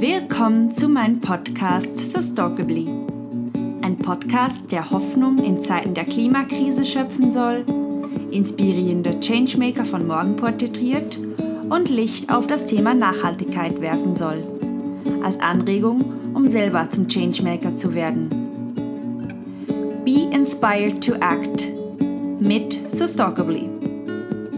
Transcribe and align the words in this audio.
Willkommen 0.00 0.72
zu 0.72 0.88
meinem 0.88 1.20
Podcast 1.20 1.96
Sustainably. 2.12 2.88
Ein 3.82 3.96
Podcast, 3.96 4.72
der 4.72 4.90
Hoffnung 4.90 5.38
in 5.38 5.62
Zeiten 5.62 5.94
der 5.94 6.06
Klimakrise 6.06 6.84
schöpfen 6.84 7.30
soll, 7.30 7.64
inspirierende 8.32 9.20
Changemaker 9.20 9.84
von 9.84 10.08
morgen 10.08 10.34
porträtiert 10.34 11.16
und 11.70 11.90
Licht 11.90 12.34
auf 12.34 12.48
das 12.48 12.66
Thema 12.66 12.92
Nachhaltigkeit 12.92 13.80
werfen 13.80 14.16
soll. 14.16 14.42
Als 15.22 15.38
Anregung, 15.38 16.12
um 16.34 16.48
selber 16.48 16.90
zum 16.90 17.06
Changemaker 17.06 17.76
zu 17.76 17.94
werden. 17.94 18.28
Be 20.04 20.28
inspired 20.32 21.00
to 21.00 21.14
act 21.20 21.67
mit 22.40 22.90
Sustainably. 22.90 23.68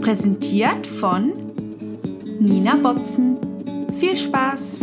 Präsentiert 0.00 0.86
von 0.86 1.32
Nina 2.38 2.76
Botzen. 2.76 3.38
Viel 3.98 4.16
Spaß! 4.16 4.80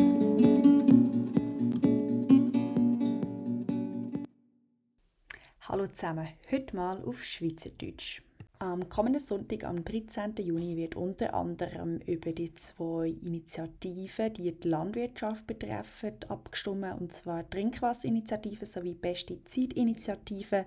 Hallo 5.61 5.85
zusammen, 5.87 6.27
heute 6.51 6.75
mal 6.75 7.03
auf 7.05 7.23
Schweizerdeutsch. 7.23 8.21
Am 8.59 8.89
kommenden 8.89 9.21
Sonntag, 9.21 9.65
am 9.65 9.85
13. 9.85 10.33
Juni, 10.37 10.75
wird 10.77 10.95
unter 10.95 11.35
anderem 11.35 11.99
über 12.07 12.31
die 12.31 12.55
zwei 12.55 13.09
Initiativen, 13.09 14.33
die 14.33 14.51
die 14.51 14.67
Landwirtschaft 14.67 15.45
betreffen, 15.45 16.13
abgestimmt, 16.27 16.99
und 16.99 17.13
zwar 17.13 17.47
Trinkwasserinitiative 17.47 18.65
sowie 18.65 18.95
Pestizidinitiative. 18.95 20.65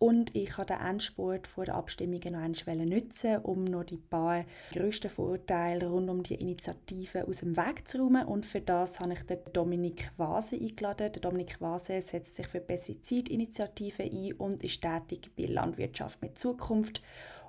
Und 0.00 0.34
ich 0.34 0.56
habe 0.56 0.64
den 0.64 0.80
Endspurt 0.80 1.46
vor 1.46 1.66
der 1.66 1.74
Abstimmung 1.74 2.20
noch 2.20 2.40
einmal 2.40 2.86
nutzen, 2.86 3.36
um 3.42 3.64
noch 3.64 3.84
die 3.84 3.98
paar 3.98 4.46
grössten 4.72 5.10
Vorteile 5.10 5.90
rund 5.90 6.08
um 6.08 6.22
die 6.22 6.36
Initiative 6.36 7.28
aus 7.28 7.40
dem 7.40 7.54
Weg 7.54 7.86
zu 7.86 7.98
räumen. 7.98 8.24
Und 8.24 8.46
für 8.46 8.62
das 8.62 8.98
habe 8.98 9.12
ich 9.12 9.20
den 9.24 9.40
Dominik 9.52 10.10
Vase 10.16 10.56
eingeladen. 10.56 11.12
Der 11.12 11.20
Dominik 11.20 11.60
Vase 11.60 12.00
setzt 12.00 12.36
sich 12.36 12.46
für 12.46 12.60
Pestizidinitiative 12.60 14.04
ein 14.04 14.32
und 14.38 14.64
ist 14.64 14.80
tätig 14.80 15.32
bei 15.36 15.44
Landwirtschaft 15.44 16.22
mit 16.22 16.38
Zukunft. 16.38 17.02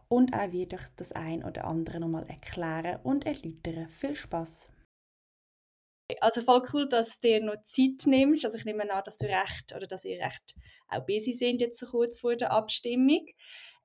Und 0.10 0.34
er 0.34 0.52
wird 0.52 0.74
euch 0.74 0.90
das 0.98 1.14
ein 1.14 1.46
oder 1.46 1.64
andere 1.64 2.02
nochmal 2.02 2.26
erklären 2.28 3.00
und 3.04 3.26
erläutern. 3.26 3.88
Viel 3.88 4.18
Spaß! 4.18 4.71
Also 6.20 6.42
voll 6.42 6.64
cool, 6.74 6.90
dass 6.90 7.20
du 7.20 7.28
dir 7.28 7.42
noch 7.42 7.64
Zeit 7.64 8.06
nimmst. 8.06 8.46
Also 8.46 8.58
ich 8.58 8.66
nehme 8.66 8.92
an, 8.92 9.04
dass 9.06 9.18
du 9.18 9.28
recht 9.28 9.74
oder 9.76 9.88
dass 9.88 10.06
ihr 10.06 10.20
recht 10.20 10.56
auch 10.92 11.06
busy 11.06 11.34
sind 11.34 11.62
jetzt 11.62 11.80
so 11.80 11.86
kurz 11.86 12.20
vor 12.20 12.36
der 12.36 12.52
Abstimmung. 12.52 13.26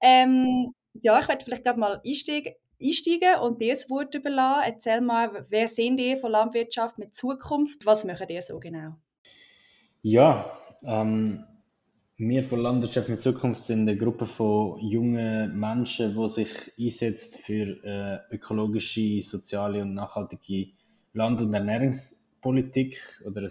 Ähm, 0.00 0.74
ja, 0.94 1.18
ich 1.20 1.28
werde 1.28 1.44
vielleicht 1.44 1.64
gerade 1.64 1.78
mal 1.78 2.00
einsteigen, 2.04 2.54
einsteigen 2.82 3.40
und 3.40 3.60
dir 3.60 3.74
das 3.74 3.88
Wort 3.90 4.14
überlassen. 4.14 4.72
Erzähl 4.72 5.00
mal, 5.00 5.46
wer 5.48 5.68
sind 5.68 5.98
ihr 5.98 6.18
von 6.18 6.32
Landwirtschaft 6.32 6.98
mit 6.98 7.14
Zukunft? 7.14 7.86
Was 7.86 8.04
machen 8.04 8.26
ihr 8.28 8.42
so 8.42 8.58
genau? 8.58 8.96
Ja, 10.02 10.58
ähm, 10.84 11.44
wir 12.18 12.44
von 12.44 12.60
Landwirtschaft 12.60 13.08
mit 13.08 13.20
Zukunft 13.20 13.64
sind 13.64 13.82
eine 13.82 13.96
Gruppe 13.96 14.26
von 14.26 14.80
jungen 14.80 15.58
Menschen, 15.58 16.16
die 16.16 16.28
sich 16.28 16.72
einsetzt 16.78 17.38
für 17.38 17.84
äh, 17.84 18.34
ökologische, 18.34 19.20
soziale 19.22 19.82
und 19.82 19.94
nachhaltige 19.94 20.72
Land- 21.12 21.42
und 21.42 21.50
Ernährungspolitik 22.42 23.22
oder 23.24 23.42
ein 23.42 23.50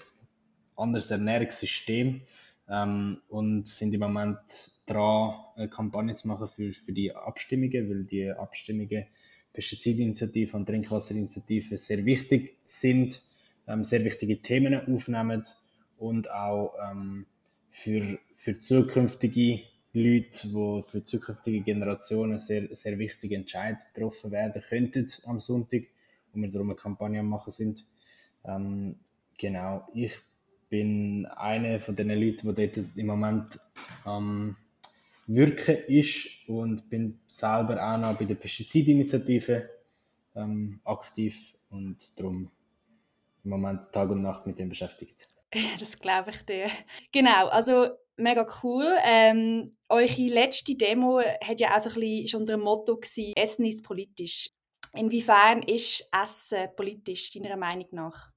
anderes 0.75 1.11
Ernährungssystem 1.11 2.21
ähm, 2.69 3.21
und 3.29 3.67
sind 3.67 3.93
im 3.93 4.01
Moment 4.01 4.37
dran, 4.85 5.35
eine 5.55 5.69
Kampagne 5.69 6.13
zu 6.13 6.27
machen 6.27 6.49
für, 6.49 6.73
für 6.73 6.91
die 6.91 7.13
Abstimmungen, 7.13 7.89
weil 7.89 8.03
die 8.03 8.29
Abstimmungen 8.29 9.05
Pestizidinitiative 9.53 10.57
und 10.57 10.65
Trinkwasserinitiative 10.65 11.77
sehr 11.77 12.05
wichtig 12.05 12.57
sind, 12.65 13.21
ähm, 13.67 13.83
sehr 13.83 14.03
wichtige 14.03 14.41
Themen 14.41 14.75
aufnehmen 14.75 15.43
und 15.97 16.29
auch 16.29 16.73
ähm, 16.91 17.25
für, 17.69 18.19
für 18.35 18.59
zukünftige 18.59 19.61
Leute, 19.93 20.53
wo 20.53 20.81
für 20.81 21.05
zukünftige 21.05 21.61
Generationen 21.61 22.37
sehr, 22.37 22.75
sehr 22.75 22.99
wichtige 22.99 23.35
Entscheidungen 23.35 23.79
getroffen 23.93 24.31
werden 24.31 24.61
könnten 24.67 25.07
am 25.25 25.39
Sonntag 25.39 25.83
wo 26.35 26.41
wir 26.41 26.51
darum 26.51 26.69
eine 26.69 26.75
Kampagne 26.75 27.19
am 27.19 27.27
machen 27.27 27.51
sind. 27.51 27.85
Ähm, 28.47 28.95
genau, 29.37 29.87
ich 29.93 30.17
bin 30.69 31.25
einer 31.25 31.79
von 31.79 31.95
den 31.95 32.09
Leuten, 32.09 32.53
die 32.55 32.67
dort 32.67 32.87
im 32.95 33.05
Moment 33.05 33.59
am 34.03 34.57
wirken 35.27 35.77
ist 35.87 36.47
und 36.47 36.89
bin 36.89 37.19
selber 37.27 37.81
auch 37.81 37.97
noch 37.97 38.17
bei 38.17 38.25
der 38.25 38.35
Pestizidinitiative 38.35 39.69
ähm, 40.35 40.79
aktiv 40.83 41.55
und 41.69 42.17
darum 42.19 42.51
im 43.43 43.49
Moment 43.49 43.91
Tag 43.91 44.09
und 44.09 44.21
Nacht 44.21 44.45
mit 44.45 44.59
dem 44.59 44.69
beschäftigt. 44.69 45.29
Das 45.79 45.97
glaube 45.97 46.31
ich 46.31 46.41
dir. 46.41 46.69
Genau, 47.13 47.47
also 47.47 47.89
mega 48.17 48.45
cool. 48.61 48.85
Ähm, 49.03 49.77
eure 49.87 50.27
letzte 50.27 50.75
Demo 50.75 51.21
hat 51.21 51.59
ja 51.59 51.75
auch 51.75 51.79
so 51.79 51.89
ein 51.89 51.99
bisschen, 52.01 52.41
unter 52.41 52.57
dem 52.57 52.61
Motto 52.61 52.97
gewesen, 52.97 53.33
Essen 53.35 53.65
ist 53.65 53.85
politisch. 53.85 54.49
Inwiefern 54.93 55.63
ist 55.63 56.09
Essen 56.11 56.67
politisch, 56.75 57.31
deiner 57.31 57.57
Meinung 57.57 57.87
nach? 57.91 58.34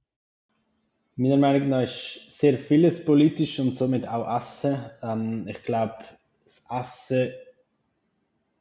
Meiner 1.20 1.36
Meinung 1.36 1.70
nach 1.70 1.82
ist 1.82 2.30
sehr 2.30 2.56
vieles 2.56 3.04
politisch 3.04 3.58
und 3.58 3.76
somit 3.76 4.06
auch 4.06 4.36
Essen. 4.36 4.78
Ähm, 5.02 5.48
ich 5.48 5.64
glaube, 5.64 5.96
das 6.44 6.64
Essen 6.70 7.32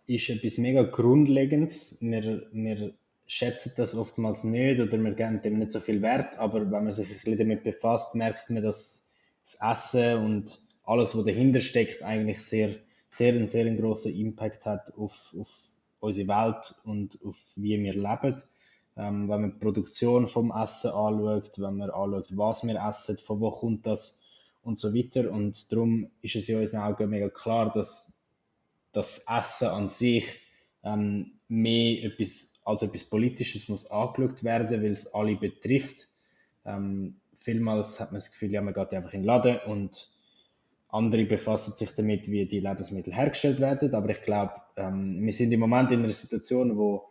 ist 0.08 0.28
etwas 0.32 0.58
mega 0.58 0.82
Grundlegendes. 0.82 2.00
Wir, 2.02 2.48
wir 2.52 2.94
schätzen 3.28 3.74
das 3.78 3.94
oftmals 3.94 4.44
nicht 4.44 4.80
oder 4.80 4.98
wir 4.98 5.14
geben 5.14 5.40
dem 5.44 5.60
nicht 5.60 5.72
so 5.72 5.80
viel 5.80 6.02
Wert, 6.02 6.40
aber 6.40 6.62
wenn 6.62 6.86
man 6.86 6.92
sich 6.92 7.08
ein 7.08 7.14
bisschen 7.14 7.38
damit 7.38 7.64
befasst, 7.64 8.16
merkt 8.16 8.50
man, 8.50 8.64
dass 8.64 9.14
das 9.44 9.60
Essen 9.62 10.26
und 10.26 10.60
alles, 10.84 11.16
was 11.16 11.26
dahinter 11.26 11.60
steckt, 11.60 12.02
eigentlich 12.02 12.40
sehr, 12.40 12.72
sehr, 13.08 13.34
einen 13.34 13.46
sehr 13.46 13.72
großen 13.76 14.16
Impact 14.16 14.66
hat 14.66 14.92
auf, 14.98 15.36
auf 15.40 15.54
unsere 16.00 16.28
Welt 16.28 16.74
und 16.86 17.20
auf 17.24 17.38
wie 17.56 17.80
wir 17.84 17.94
leben. 17.94 18.42
Ähm, 18.98 19.30
wenn 19.30 19.42
man 19.42 19.52
die 19.52 19.60
Produktion 19.60 20.28
vom 20.28 20.52
Essen 20.52 20.90
anschaut, 20.90 21.52
wenn 21.58 21.78
man 21.78 21.92
anschaut, 21.92 22.36
was 22.36 22.66
wir 22.66 22.82
essen, 22.82 23.18
von 23.18 23.40
wo 23.40 23.52
kommt 23.52 23.86
das 23.86 24.24
und 24.64 24.80
so 24.80 24.94
weiter. 24.94 25.32
Und 25.32 25.72
darum 25.72 26.10
ist 26.22 26.36
es 26.36 26.50
in 26.50 26.60
unseren 26.60 26.82
Augen 26.82 27.10
mega 27.10 27.30
klar, 27.30 27.72
dass 27.72 28.20
das 28.92 29.26
Essen 29.30 29.68
an 29.68 29.88
sich 29.88 30.42
ähm, 30.84 31.34
mehr 31.48 32.04
etwas, 32.04 32.60
als 32.66 32.82
etwas 32.82 33.04
Politisches 33.04 33.70
muss 33.70 33.90
angeschaut 33.90 34.44
werden, 34.44 34.82
weil 34.82 34.92
es 34.92 35.14
alle 35.14 35.36
betrifft. 35.36 36.08
Ähm, 36.66 37.18
vielmals 37.38 38.00
hat 38.00 38.12
man 38.12 38.20
das 38.20 38.32
Gefühl, 38.32 38.52
ja, 38.52 38.62
man 38.62 38.74
geht 38.74 38.94
einfach 38.94 39.14
in 39.14 39.22
den 39.22 39.28
Laden 39.28 39.60
und 39.68 40.12
andere 40.90 41.26
befassen 41.26 41.74
sich 41.74 41.94
damit, 41.96 42.30
wie 42.30 42.46
die 42.46 42.60
Lebensmittel 42.60 43.14
hergestellt 43.14 43.60
werden. 43.60 43.94
Aber 43.94 44.10
ich 44.10 44.22
glaube, 44.24 44.54
ähm, 44.76 45.22
wir 45.22 45.34
sind 45.34 45.52
im 45.52 45.60
Moment 45.60 45.92
in 45.92 46.04
einer 46.04 46.14
Situation, 46.14 46.78
wo 46.78 47.06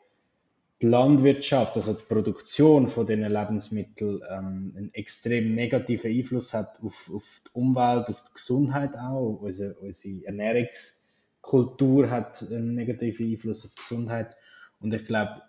die 0.83 0.87
Landwirtschaft, 0.87 1.77
also 1.77 1.95
die 1.95 2.05
Produktion 2.05 2.89
von 2.89 3.07
diesen 3.07 3.33
Lebensmitteln, 3.33 4.21
ähm, 4.31 4.75
einen 4.77 4.95
extrem 4.95 5.55
negativen 5.55 6.11
Einfluss 6.11 6.53
hat 6.53 6.79
auf, 6.83 7.11
auf 7.13 7.43
die 7.47 7.51
Umwelt, 7.55 8.09
auf 8.09 8.23
die 8.25 8.33
Gesundheit 8.35 8.95
auch. 8.97 9.41
Unsere, 9.41 9.75
unsere 9.75 10.27
Ernährungskultur 10.27 12.11
hat 12.11 12.43
einen 12.51 12.75
negativen 12.75 13.31
Einfluss 13.31 13.65
auf 13.65 13.71
die 13.73 13.81
Gesundheit. 13.81 14.37
Und 14.81 14.93
ich 14.93 15.07
glaube, 15.07 15.43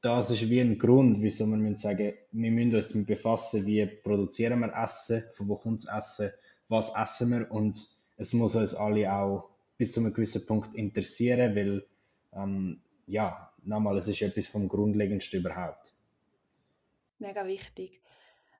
das 0.00 0.30
ist 0.30 0.48
wie 0.48 0.60
ein 0.60 0.78
Grund, 0.78 1.20
wieso 1.20 1.46
wir 1.46 1.56
müssen 1.56 1.76
sagen, 1.76 2.14
wir 2.32 2.50
müssen 2.50 2.74
uns 2.74 2.88
damit 2.88 3.06
befassen, 3.06 3.66
wie 3.66 3.86
produzieren 3.86 4.60
wir 4.60 4.72
Essen, 4.74 5.24
von 5.32 5.48
wo 5.48 5.56
kommt 5.56 5.84
das 5.84 5.96
Essen, 5.96 6.30
was 6.68 6.92
essen 6.94 7.30
wir 7.30 7.50
und 7.50 7.88
es 8.16 8.32
muss 8.32 8.54
uns 8.54 8.74
alle 8.74 9.12
auch 9.12 9.48
bis 9.76 9.92
zu 9.92 10.00
einem 10.00 10.12
gewissen 10.12 10.46
Punkt 10.46 10.74
interessieren, 10.74 11.54
weil 11.54 11.84
ähm, 12.32 12.80
ja, 13.08 13.52
nochmal, 13.64 13.96
es 13.96 14.06
ist 14.08 14.22
etwas 14.22 14.46
vom 14.46 14.68
Grundlegendsten 14.68 15.40
überhaupt. 15.40 15.94
Mega 17.18 17.46
wichtig. 17.46 18.00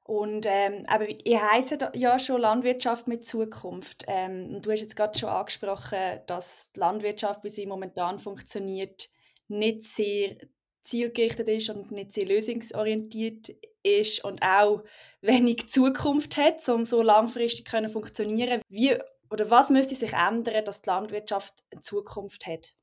Und 0.02 0.46
ähm, 0.48 0.84
aber 0.86 1.06
ihr 1.26 1.50
heisst 1.50 1.86
ja 1.94 2.18
schon 2.18 2.40
Landwirtschaft 2.40 3.08
mit 3.08 3.26
Zukunft. 3.26 4.06
Ähm, 4.08 4.62
du 4.62 4.72
hast 4.72 4.80
jetzt 4.80 4.96
gerade 4.96 5.18
schon 5.18 5.28
angesprochen, 5.28 6.20
dass 6.26 6.72
die 6.72 6.80
Landwirtschaft, 6.80 7.44
wie 7.44 7.50
sie 7.50 7.66
momentan 7.66 8.18
funktioniert, 8.18 9.10
nicht 9.48 9.84
sehr 9.84 10.36
zielgerichtet 10.82 11.48
ist 11.48 11.68
und 11.68 11.90
nicht 11.90 12.14
sehr 12.14 12.24
lösungsorientiert 12.24 13.50
ist 13.82 14.24
und 14.24 14.42
auch 14.42 14.82
wenig 15.20 15.68
Zukunft 15.68 16.38
hat, 16.38 16.66
um 16.70 16.86
so 16.86 17.02
langfristig 17.02 17.66
können 17.66 17.90
funktionieren. 17.90 18.62
Wie 18.70 18.96
oder 19.30 19.50
was 19.50 19.68
müsste 19.68 19.94
sich 19.94 20.14
ändern, 20.14 20.64
dass 20.64 20.80
die 20.80 20.88
Landwirtschaft 20.88 21.62
eine 21.70 21.82
Zukunft 21.82 22.46
hat? 22.46 22.77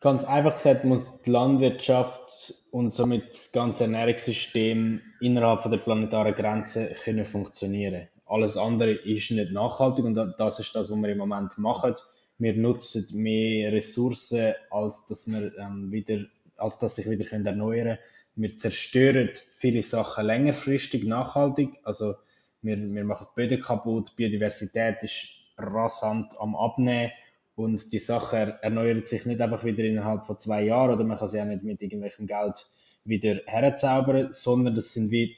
Ganz 0.00 0.24
einfach 0.24 0.56
gesagt 0.56 0.84
muss 0.84 1.20
die 1.20 1.30
Landwirtschaft 1.30 2.54
und 2.70 2.94
somit 2.94 3.30
das 3.30 3.52
ganze 3.52 3.84
Ernährungssystem 3.84 5.02
innerhalb 5.20 5.62
der 5.70 5.76
planetaren 5.76 6.34
Grenzen 6.34 6.88
können 7.04 7.26
funktionieren. 7.26 8.08
Alles 8.24 8.56
andere 8.56 8.92
ist 8.92 9.30
nicht 9.30 9.52
nachhaltig 9.52 10.06
und 10.06 10.14
das 10.14 10.58
ist 10.58 10.74
das, 10.74 10.90
was 10.90 10.96
wir 10.96 11.08
im 11.10 11.18
Moment 11.18 11.58
machen. 11.58 11.94
wir 12.38 12.54
nutzen 12.54 13.06
mehr 13.22 13.72
Ressourcen, 13.72 14.54
als 14.70 15.06
dass 15.06 15.30
wir 15.30 15.52
ähm, 15.58 15.92
wieder, 15.92 16.24
als 16.56 16.78
dass 16.78 16.96
sich 16.96 17.10
wieder 17.10 17.26
können 17.26 17.44
erneuern. 17.44 17.98
Wir 18.36 18.56
zerstören 18.56 19.28
viele 19.58 19.82
Sachen 19.82 20.24
längerfristig, 20.24 21.04
nachhaltig. 21.04 21.78
Also 21.84 22.14
wir, 22.62 22.78
wir 22.78 23.04
machen 23.04 23.26
die 23.30 23.42
Böden 23.42 23.60
kaputt, 23.60 24.16
Biodiversität 24.16 25.02
ist 25.02 25.28
rasant 25.58 26.32
am 26.40 26.56
Abnehmen 26.56 27.10
und 27.64 27.92
die 27.92 27.98
Sache 27.98 28.58
erneuert 28.62 29.06
sich 29.06 29.26
nicht 29.26 29.40
einfach 29.40 29.64
wieder 29.64 29.84
innerhalb 29.84 30.24
von 30.24 30.38
zwei 30.38 30.62
Jahren 30.62 30.94
oder 30.94 31.04
man 31.04 31.18
kann 31.18 31.28
sie 31.28 31.40
auch 31.40 31.46
nicht 31.46 31.62
mit 31.62 31.82
irgendwelchem 31.82 32.26
Geld 32.26 32.66
wieder 33.04 33.40
herzaubern, 33.46 34.28
sondern 34.32 34.74
das 34.74 34.92
sind 34.92 35.10
wie 35.10 35.36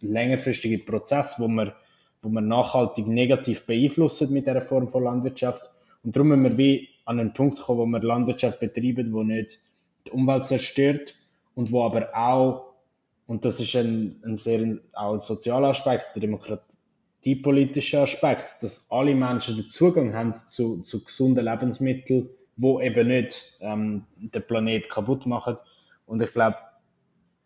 längerfristige 0.00 0.78
Prozesse, 0.78 1.36
wo 1.38 1.48
man, 1.48 1.72
wo 2.22 2.28
man 2.28 2.48
nachhaltig 2.48 3.06
negativ 3.06 3.66
beeinflusst 3.66 4.30
mit 4.30 4.46
dieser 4.46 4.62
Form 4.62 4.88
von 4.88 5.04
Landwirtschaft. 5.04 5.70
Und 6.02 6.16
darum 6.16 6.28
müssen 6.28 6.44
wir 6.44 6.58
wie 6.58 6.88
an 7.04 7.20
einen 7.20 7.32
Punkt 7.32 7.60
kommen, 7.60 7.78
wo 7.80 7.86
wir 7.86 8.00
Landwirtschaft 8.00 8.60
betreiben, 8.60 9.12
wo 9.12 9.22
nicht 9.22 9.60
die 10.06 10.10
Umwelt 10.10 10.46
zerstört 10.46 11.14
und 11.54 11.72
wo 11.72 11.84
aber 11.84 12.16
auch, 12.16 12.74
und 13.26 13.44
das 13.44 13.60
ist 13.60 13.74
ein, 13.76 14.20
ein 14.24 14.36
sehr 14.36 14.78
auch 14.92 15.14
ein 15.14 15.20
sozialer 15.20 15.68
Aspekt, 15.68 16.16
der 16.16 16.22
demokratiepolitische 17.24 18.00
Aspekt, 18.00 18.62
dass 18.62 18.90
alle 18.90 19.14
Menschen 19.14 19.56
den 19.56 19.68
Zugang 19.68 20.14
haben 20.14 20.34
zu, 20.34 20.82
zu 20.82 21.04
gesunden 21.04 21.44
Lebensmitteln, 21.44 22.28
wo 22.56 22.80
eben 22.80 23.08
nicht 23.08 23.56
ähm, 23.60 24.04
den 24.16 24.42
Planet 24.42 24.88
kaputt 24.88 25.26
machen. 25.26 25.56
Und 26.06 26.20
ich 26.20 26.32
glaube, 26.32 26.56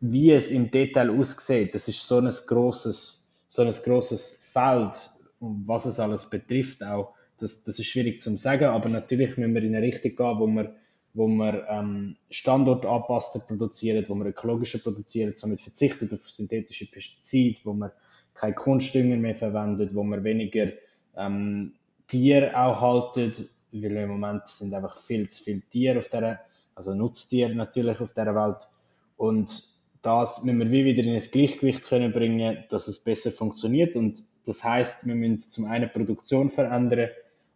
wie 0.01 0.33
es 0.33 0.51
im 0.51 0.71
Detail 0.71 1.11
aussieht, 1.11 1.75
das 1.75 1.89
ist 1.89 2.07
so 2.07 2.19
ein 2.19 2.31
großes, 2.47 3.31
so 3.49 3.63
ein 3.63 3.71
großes 3.71 4.41
Feld, 4.53 5.11
was 5.41 5.87
es 5.87 6.01
alles 6.01 6.29
betrifft 6.29 6.83
auch. 6.83 7.15
Das, 7.39 7.63
das 7.65 7.79
ist 7.79 7.87
schwierig 7.87 8.21
zu 8.21 8.35
sagen, 8.39 8.65
aber 8.65 8.89
natürlich 8.89 9.37
müssen 9.37 9.55
wir 9.55 9.63
in 9.63 9.77
eine 9.77 9.87
Richtung 9.87 10.17
gehen, 10.17 10.39
wo 10.39 10.47
wir, 10.47 10.75
wo 11.13 11.29
wir 11.29 11.67
ähm, 11.69 12.17
standortangepasster 12.31 13.41
produzieren, 13.41 14.07
wo 14.09 14.15
wir 14.15 14.27
ökologischer 14.27 14.79
produzieren, 14.79 15.35
somit 15.37 15.61
verzichtet 15.61 16.15
auf 16.15 16.29
synthetische 16.29 16.91
Pestizide, 16.91 17.61
wo 17.65 17.75
wir 17.75 17.93
keine 18.37 18.55
Kunstdünger 18.55 19.17
mehr 19.17 19.35
verwendet, 19.35 19.95
wo 19.95 20.05
wir 20.05 20.23
weniger 20.23 20.69
ähm, 21.17 21.73
Tiere 22.07 22.57
auch 22.57 22.81
halten, 22.81 23.49
weil 23.73 23.97
im 23.97 24.11
Moment 24.11 24.47
sind 24.47 24.73
einfach 24.75 24.99
viel 24.99 25.29
zu 25.29 25.43
viele 25.43 25.63
Tiere 25.71 25.99
auf 25.99 26.09
der, 26.09 26.41
also 26.75 26.95
Nutztiere 26.95 27.55
natürlich 27.55 28.01
auf 28.01 28.13
der 28.15 28.35
Welt 28.35 28.69
und 29.17 29.77
das 30.07 30.45
müssen 30.45 30.61
wir 30.61 30.71
wie 30.71 30.85
wieder 30.85 31.03
in 31.03 31.15
ein 31.15 31.31
Gleichgewicht 31.33 31.83
können 31.83 32.13
bringen, 32.13 32.65
dass 32.69 32.87
es 32.87 33.03
besser 33.03 33.33
funktioniert. 33.33 33.97
Und 33.97 34.23
das 34.45 34.63
heißt, 34.63 35.05
wir 35.05 35.17
müssen 35.17 35.41
zum 35.41 35.65
einen 35.65 35.91
Produktion 35.91 36.49
verändern, 36.49 37.11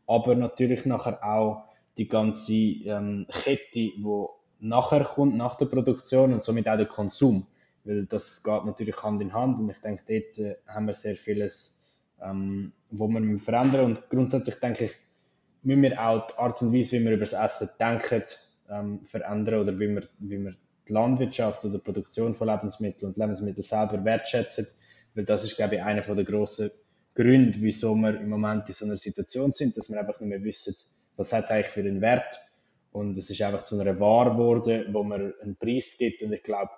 aber 0.09 0.35
natürlich 0.35 0.85
nachher 0.85 1.23
auch 1.23 1.62
die 1.97 2.09
ganze 2.09 2.53
ähm, 2.53 3.26
Kette, 3.31 3.62
die 3.73 4.05
nachher 4.59 5.05
kommt, 5.05 5.37
nach 5.37 5.55
der 5.55 5.67
Produktion 5.67 6.33
und 6.33 6.43
somit 6.43 6.69
auch 6.69 6.76
der 6.76 6.87
Konsum. 6.87 7.47
Weil 7.85 8.06
das 8.06 8.43
geht 8.43 8.65
natürlich 8.65 9.03
Hand 9.03 9.23
in 9.23 9.32
Hand 9.32 9.59
und 9.59 9.71
ich 9.71 9.79
denke, 9.79 10.03
dort 10.06 10.38
äh, 10.38 10.56
haben 10.67 10.87
wir 10.87 10.94
sehr 10.94 11.17
vieles, 11.17 11.82
ähm, 12.23 12.73
wo 12.91 13.09
wir 13.09 13.38
verändern 13.38 13.87
Und 13.87 14.11
grundsätzlich 14.11 14.56
denke 14.56 14.87
ich, 14.87 14.97
müssen 15.62 15.82
wir 15.82 16.00
auch 16.00 16.27
die 16.27 16.35
Art 16.35 16.62
und 16.62 16.75
Weise, 16.75 16.99
wie 16.99 17.05
wir 17.05 17.12
über 17.12 17.25
das 17.25 17.32
Essen 17.32 17.69
denken, 17.79 18.23
ähm, 18.71 19.00
verändern 19.05 19.61
oder 19.61 19.79
wie 19.79 19.88
wir, 19.88 20.03
wie 20.19 20.38
wir 20.38 20.55
die 20.88 20.93
Landwirtschaft 20.93 21.65
oder 21.65 21.79
die 21.79 21.85
Produktion 21.85 22.35
von 22.35 22.49
Lebensmitteln 22.49 23.09
und 23.09 23.17
Lebensmittel 23.17 23.62
selber 23.62 24.05
wertschätzen, 24.05 24.67
weil 25.15 25.25
das 25.25 25.44
ist, 25.44 25.56
glaube 25.56 25.76
ich, 25.76 25.83
einer 25.83 26.03
der 26.03 26.25
grossen 26.25 26.71
Gründe, 27.15 27.61
wieso 27.61 27.94
wir 27.94 28.21
im 28.21 28.29
Moment 28.29 28.69
in 28.69 28.75
so 28.75 28.85
einer 28.85 28.97
Situation 28.97 29.53
sind, 29.53 29.76
dass 29.76 29.91
wir 29.91 29.99
einfach 29.99 30.21
nicht 30.21 30.29
mehr 30.29 30.43
wissen, 30.43 30.75
was 31.17 31.33
hat 31.33 31.44
es 31.44 31.50
eigentlich 31.50 31.67
für 31.67 31.81
einen 31.81 32.00
Wert. 32.00 32.41
Und 32.93 33.17
es 33.17 33.31
ist 33.31 33.43
einfach 33.43 33.65
zu 33.65 33.79
einer 33.79 33.99
Ware 34.00 34.31
geworden, 34.31 34.87
wo 34.93 35.03
man 35.03 35.33
einen 35.43 35.56
Preis 35.56 35.97
gibt. 35.99 36.23
Und 36.23 36.33
ich 36.33 36.43
glaube, 36.43 36.71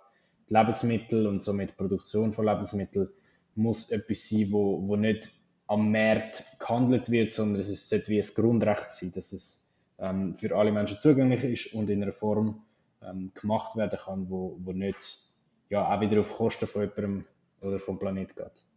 Lebensmittel 0.53 1.27
und 1.27 1.43
somit 1.43 1.77
Produktion 1.77 2.33
von 2.33 2.45
Lebensmitteln 2.45 3.09
muss 3.55 3.91
etwas 3.91 4.29
sein, 4.29 4.49
wo, 4.51 4.87
wo 4.87 4.97
nicht 4.97 5.31
am 5.67 5.91
Markt 5.91 6.45
gehandelt 6.59 7.11
wird, 7.11 7.33
sondern 7.33 7.61
es 7.61 7.89
sollte 7.89 8.09
wie 8.09 8.21
ein 8.21 8.29
Grundrecht 8.35 8.91
sein, 8.91 9.13
dass 9.15 9.33
es 9.33 9.71
ähm, 9.99 10.35
für 10.35 10.55
alle 10.55 10.73
Menschen 10.73 11.01
zugänglich 11.01 11.45
ist 11.45 11.75
und 11.75 11.89
in 11.89 12.03
einer 12.03 12.13
Form, 12.13 12.63
ähm, 13.03 13.33
gemacht 13.35 13.77
werden 13.77 13.99
kann, 13.99 14.29
wo, 14.29 14.57
wo 14.61 14.73
nicht 14.73 15.21
ja, 15.71 15.93
auch 15.93 16.01
wieder 16.01 16.21
auf 16.21 16.31
Kosten 16.31 16.67
von 16.67 16.83
jemandem 16.83 17.25
oder 17.61 17.79
vom 17.79 17.99
Planet 17.99 18.37
geht. 18.37 18.72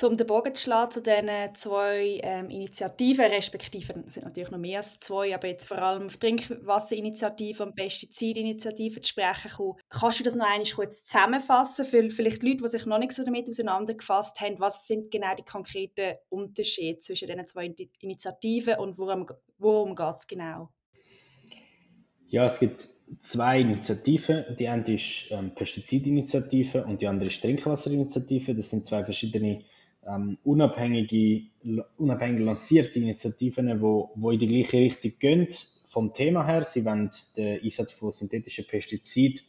Um 0.00 0.16
den 0.16 0.26
Bogen 0.26 0.54
zu 0.54 0.62
schlagen 0.62 0.90
zu 0.90 1.02
diesen 1.02 1.54
zwei 1.54 2.18
ähm, 2.22 2.48
Initiativen, 2.48 3.26
respektive 3.26 3.92
es 4.06 4.14
sind 4.14 4.24
natürlich 4.24 4.50
noch 4.50 4.58
mehr 4.58 4.78
als 4.78 4.98
zwei, 4.98 5.34
aber 5.34 5.48
jetzt 5.48 5.66
vor 5.68 5.78
allem 5.78 6.06
auf 6.06 6.16
Trinkwasserinitiative 6.16 7.62
und 7.62 7.76
Pestizidinitiative 7.76 9.02
zu 9.02 9.08
sprechen 9.08 9.50
kommen. 9.50 9.78
Kannst 9.90 10.20
du 10.20 10.24
das 10.24 10.34
noch 10.34 10.46
einmal 10.46 10.66
kurz 10.74 11.04
zusammenfassen 11.04 11.84
für 11.84 12.10
vielleicht 12.10 12.42
Leute, 12.42 12.62
die 12.62 12.68
sich 12.68 12.86
noch 12.86 12.98
nicht 12.98 13.12
so 13.12 13.22
damit 13.22 13.48
auseinandergefasst 13.48 14.40
haben? 14.40 14.58
Was 14.58 14.86
sind 14.86 15.10
genau 15.10 15.34
die 15.36 15.44
konkreten 15.44 16.16
Unterschiede 16.30 16.98
zwischen 16.98 17.28
diesen 17.28 17.46
zwei 17.46 17.72
Initiativen 18.00 18.76
und 18.76 18.96
worum, 18.96 19.26
worum 19.58 19.94
geht 19.94 20.16
es 20.18 20.26
genau? 20.26 20.70
Ja, 22.28 22.46
es 22.46 22.58
gibt 22.58 22.88
zwei 23.20 23.60
Initiativen. 23.60 24.44
Die 24.58 24.68
eine 24.68 24.94
ist 24.94 25.30
ähm, 25.30 25.54
Pestizidinitiative 25.54 26.84
und 26.84 27.02
die 27.02 27.06
andere 27.06 27.28
ist 27.28 27.42
Trinkwasserinitiative. 27.42 28.54
Das 28.54 28.70
sind 28.70 28.86
zwei 28.86 29.04
verschiedene 29.04 29.62
ähm, 30.06 30.38
unabhängige, 30.44 31.42
unabhängig 31.96 32.40
lancierte 32.40 32.98
Initiativen, 32.98 33.80
wo, 33.80 34.10
wo 34.14 34.30
in 34.30 34.38
die 34.38 34.46
gleiche 34.46 34.78
Richtung 34.78 35.12
gehen 35.18 35.48
vom 35.84 36.12
Thema 36.12 36.46
her. 36.46 36.64
Sie 36.64 36.84
wollen 36.84 37.10
den 37.36 37.60
Einsatz 37.62 37.92
von 37.92 38.10
synthetischen 38.10 38.66
Pestiziden 38.66 39.40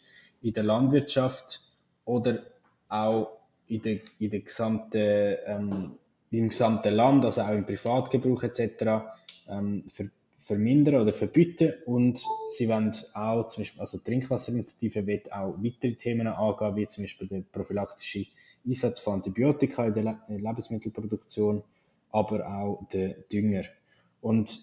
in 0.41 0.53
der 0.53 0.63
Landwirtschaft 0.63 1.61
oder 2.05 2.43
auch 2.89 3.39
in 3.67 3.81
der, 3.81 3.99
in 4.19 4.29
der 4.29 4.41
gesamten, 4.41 5.37
ähm, 5.45 5.91
im 6.31 6.49
gesamten 6.49 6.93
Land, 6.93 7.25
also 7.25 7.41
auch 7.41 7.51
im 7.51 7.65
Privatgebrauch 7.65 8.43
etc. 8.43 9.05
Ähm, 9.49 9.85
für 9.87 10.09
vermindern 10.43 11.01
oder 11.01 11.13
verbieten 11.13 11.73
und 11.85 12.21
sie 12.49 12.67
wollen 12.67 12.91
auch, 13.13 13.47
zum 13.47 13.61
Beispiel, 13.63 13.79
also 13.79 13.97
die 13.97 14.03
Trinkwasserinitiative 14.03 15.07
wird 15.07 15.31
auch 15.31 15.55
weitere 15.57 15.95
Themen 15.95 16.27
angehen, 16.27 16.75
wie 16.75 16.87
zum 16.87 17.05
Beispiel 17.05 17.27
der 17.27 17.43
prophylaktische 17.49 18.25
Einsatz 18.65 18.99
von 18.99 19.15
Antibiotika 19.15 19.85
in 19.85 19.93
der 19.93 20.19
Lebensmittelproduktion, 20.27 21.63
aber 22.11 22.47
auch 22.47 22.87
der 22.91 23.15
Dünger. 23.31 23.63
Und 24.21 24.59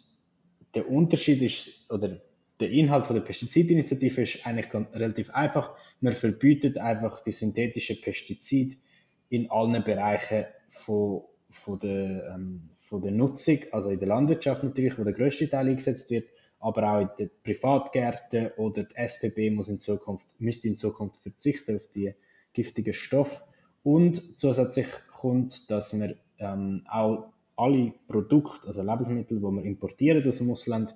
der 0.75 0.89
Unterschied 0.91 1.43
ist, 1.43 1.91
oder 1.91 2.21
der 2.61 2.71
Inhalt 2.71 3.07
von 3.07 3.17
der 3.17 3.23
Pestizidinitiative 3.23 4.23
ist 4.23 4.47
eigentlich 4.47 4.73
relativ 4.95 5.31
einfach. 5.31 5.75
Man 6.01 6.13
verbietet 6.13 6.79
einfach 6.79 7.21
die 7.23 7.33
synthetischen 7.33 8.01
Pestizide 8.01 8.77
in 9.31 9.51
allen 9.51 9.83
Bereichen 9.83 10.45
von, 10.69 11.23
von 11.49 11.79
der, 11.81 12.35
ähm, 12.35 12.71
von 12.79 13.03
der 13.03 13.13
Nutzung, 13.13 13.59
also 13.73 13.91
in 13.91 13.99
der 13.99 14.09
Landwirtschaft 14.09 14.63
natürlich, 14.63 14.99
wo 14.99 15.05
der 15.05 15.13
größte 15.13 15.49
Teil 15.49 15.69
eingesetzt 15.69 16.11
wird, 16.11 16.29
aber 16.59 16.93
auch 16.93 17.01
in 17.01 17.09
den 17.19 17.31
Privatgärten 17.43 18.51
oder 18.59 18.85
die 18.85 18.95
SPB 18.95 19.51
muss 19.51 19.69
in 19.69 19.79
Zukunft, 19.79 20.39
müsste 20.39 20.69
in 20.69 20.77
Zukunft 20.77 21.17
verzichten 21.17 21.77
auf 21.77 21.89
die 21.89 22.15
giftigen 22.53 22.93
Stoffe. 22.93 23.43
Und 23.83 24.39
zusätzlich 24.39 24.87
kommt, 25.11 25.71
dass 25.71 25.99
wir 25.99 26.17
ähm, 26.39 26.85
auch 26.89 27.33
alle 27.57 27.93
Produkte, 28.09 28.67
also 28.67 28.83
Lebensmittel, 28.83 29.39
die 29.39 29.43
wir 29.43 29.65
importieren 29.65 30.27
aus 30.27 30.39
dem 30.39 30.51
Ausland, 30.51 30.95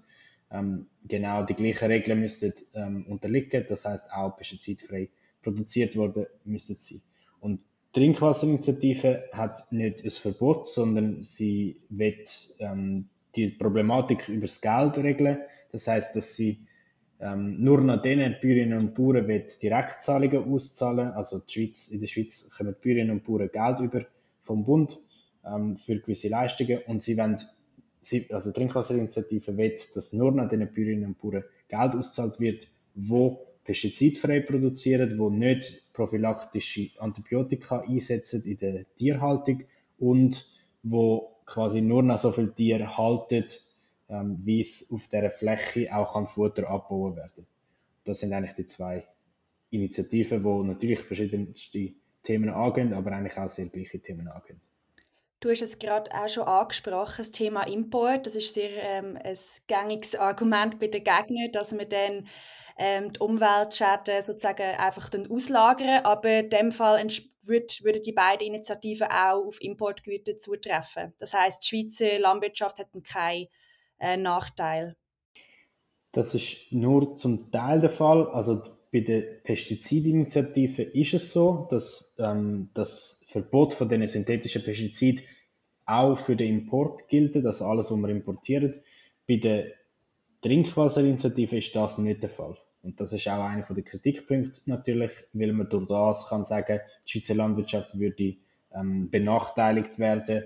ähm, 0.51 0.87
genau 1.07 1.43
die 1.45 1.55
gleichen 1.55 1.87
Regeln 1.87 2.21
müssten 2.21 2.53
ähm, 2.75 3.07
unterliegen. 3.07 3.65
Das 3.69 3.85
heißt 3.85 4.13
auch 4.13 4.37
pestizidfrei 4.37 5.11
produziert 5.43 5.97
worden 5.97 6.27
müssten 6.45 6.77
sie. 6.77 7.03
Und 7.41 7.61
Trinkwasserinitiative 7.93 9.25
hat 9.33 9.71
nicht 9.71 10.05
ein 10.05 10.11
Verbot, 10.11 10.67
sondern 10.67 11.23
sie 11.23 11.81
wird 11.91 12.31
ähm, 12.59 13.09
die 13.37 13.49
Problematik 13.49 14.29
über 14.29 14.47
das 14.47 14.61
Geld 14.61 14.99
regeln. 14.99 15.39
Das 15.71 15.87
heißt, 15.87 16.17
dass 16.17 16.35
sie 16.35 16.67
ähm, 17.25 17.57
nur 17.59 17.81
nach 17.81 18.03
den 18.03 18.37
Bäuerinnen 18.43 18.79
und 18.79 18.95
Bauern 18.95 19.27
wird 19.27 19.63
Direktzahlungen 19.63 20.53
auszahlen. 20.53 21.09
Also 21.13 21.41
Schweiz, 21.49 21.89
in 21.89 22.01
der 22.01 22.07
Schweiz 22.07 22.51
kommen 22.55 22.75
die 22.75 22.89
Bäuerinnen 22.89 23.13
und 23.13 23.25
Bauern 23.25 23.49
Geld 23.51 23.81
über 23.81 24.05
vom 24.43 24.63
Bund 24.63 24.99
ähm, 25.47 25.79
für 25.79 25.99
gewisse 25.99 26.29
Leistungen 26.29 26.81
und 26.87 27.03
sie 27.03 27.17
wollen, 27.17 27.41
sie, 28.03 28.27
also 28.31 28.51
die 28.51 28.57
Trinkwasserinitiative 28.57 29.57
will, 29.57 29.75
dass 29.95 30.13
nur 30.13 30.33
nach 30.33 30.51
den 30.51 30.69
Bäuerinnen 30.71 31.07
und 31.07 31.19
Bauern 31.19 31.45
Geld 31.69 31.95
ausgezahlt 31.95 32.39
wird, 32.41 32.69
wo 32.95 33.47
pestizidfrei 33.65 34.41
produzieren, 34.41 35.19
wo 35.19 35.31
nicht 35.31 35.83
prophylaktische 35.95 36.91
Antibiotika 36.99 37.85
einsetzen 37.89 38.45
in 38.45 38.59
der 38.59 38.85
Tierhaltung 38.97 39.63
und 39.99 40.47
wo 40.83 41.39
quasi 41.47 41.81
nur 41.81 42.03
noch 42.03 42.19
so 42.19 42.33
viel 42.33 42.53
Tiere 42.53 42.99
halten, 42.99 43.47
ähm, 44.09 44.39
wie 44.45 44.61
es 44.61 44.91
auf 44.91 45.09
der 45.09 45.31
Fläche 45.31 45.95
auch 45.95 46.17
an 46.17 46.27
Futter 46.27 46.69
abbauen 46.69 47.17
werden. 47.17 47.47
Das 48.05 48.21
sind 48.21 48.33
eigentlich 48.33 48.55
die 48.55 48.67
zwei 48.67 49.07
Initiativen, 49.71 50.45
wo 50.45 50.63
natürlich 50.63 51.01
verschiedenste 51.01 51.95
Themen 52.23 52.51
angehen, 52.51 52.93
aber 52.93 53.13
eigentlich 53.13 53.37
auch 53.39 53.49
sehr 53.49 53.67
gleiche 53.67 54.01
Themen 54.01 54.29
angehen. 54.29 54.61
Du 55.41 55.51
hast 55.51 55.61
es 55.61 55.79
gerade 55.79 56.11
auch 56.15 56.29
schon 56.29 56.45
angesprochen, 56.45 57.17
das 57.19 57.31
Thema 57.31 57.67
Import. 57.67 58.27
Das 58.27 58.35
ist 58.35 58.55
sehr 58.55 58.71
ähm, 58.83 59.19
ein 59.23 59.37
gängiges 59.67 60.17
Argument 60.17 60.79
bei 60.79 60.87
den 60.87 61.05
Gegnern, 61.05 61.53
dass 61.53 61.73
man 61.73 61.87
dann 61.89 62.27
ähm, 62.79 63.13
die 63.13 63.21
Umweltschäden 63.21 64.23
sozusagen 64.23 64.63
einfach 64.63 65.11
dann 65.11 65.31
auslagern. 65.31 66.05
Aber 66.05 66.31
in 66.31 66.49
dem 66.49 66.73
Fall 66.73 67.07
würden 67.43 68.03
die 68.03 68.13
beiden 68.13 68.47
Initiativen 68.47 69.09
auch 69.09 69.45
auf 69.47 69.61
Importgüter 69.61 70.39
zutreffen. 70.39 71.13
Das 71.19 71.35
heißt, 71.35 71.63
die 71.63 71.67
Schweizer 71.67 72.19
Landwirtschaft 72.19 72.79
hat 72.79 72.89
keinen 73.07 73.49
äh, 73.99 74.17
Nachteil. 74.17 74.97
Das 76.13 76.35
ist 76.35 76.73
nur 76.73 77.17
zum 77.17 77.51
Teil 77.51 77.81
der 77.81 77.91
Fall. 77.91 78.29
Also 78.29 78.63
bei 78.93 79.01
der 79.01 79.21
Pestizidinitiative 79.21 80.83
ist 80.83 81.15
es 81.15 81.33
so, 81.33 81.67
dass 81.71 82.17
ähm, 82.21 82.71
das 82.75 83.25
Verbot 83.29 83.75
von 83.75 83.89
den 83.89 84.07
synthetischen 84.07 84.63
Pestiziden 84.63 85.25
auch 85.87 86.17
für 86.17 86.37
den 86.37 86.61
Import 86.61 87.09
gilt, 87.09 87.35
dass 87.45 87.61
alles, 87.61 87.91
was 87.91 87.99
wir 87.99 88.09
importieren. 88.09 88.77
Bei 89.27 89.37
der 89.37 89.67
Trinkwasserinitiative 90.43 91.57
ist 91.57 91.75
das 91.75 91.99
nicht 91.99 92.23
der 92.23 92.31
Fall. 92.31 92.57
Und 92.83 93.01
das 93.01 93.13
ist 93.13 93.27
auch 93.29 93.43
einer 93.43 93.63
der 93.63 93.83
Kritikpunkte 93.83 94.61
natürlich, 94.67 95.13
weil 95.33 95.53
man 95.53 95.69
durch 95.69 95.89
das 95.89 96.29
kann 96.29 96.45
sagen, 96.45 96.81
die 97.07 97.11
Schweizer 97.11 97.35
Landwirtschaft 97.35 97.99
würde 97.99 98.37
ähm, 98.73 99.11
benachteiligt 99.11 99.99
werden. 99.99 100.45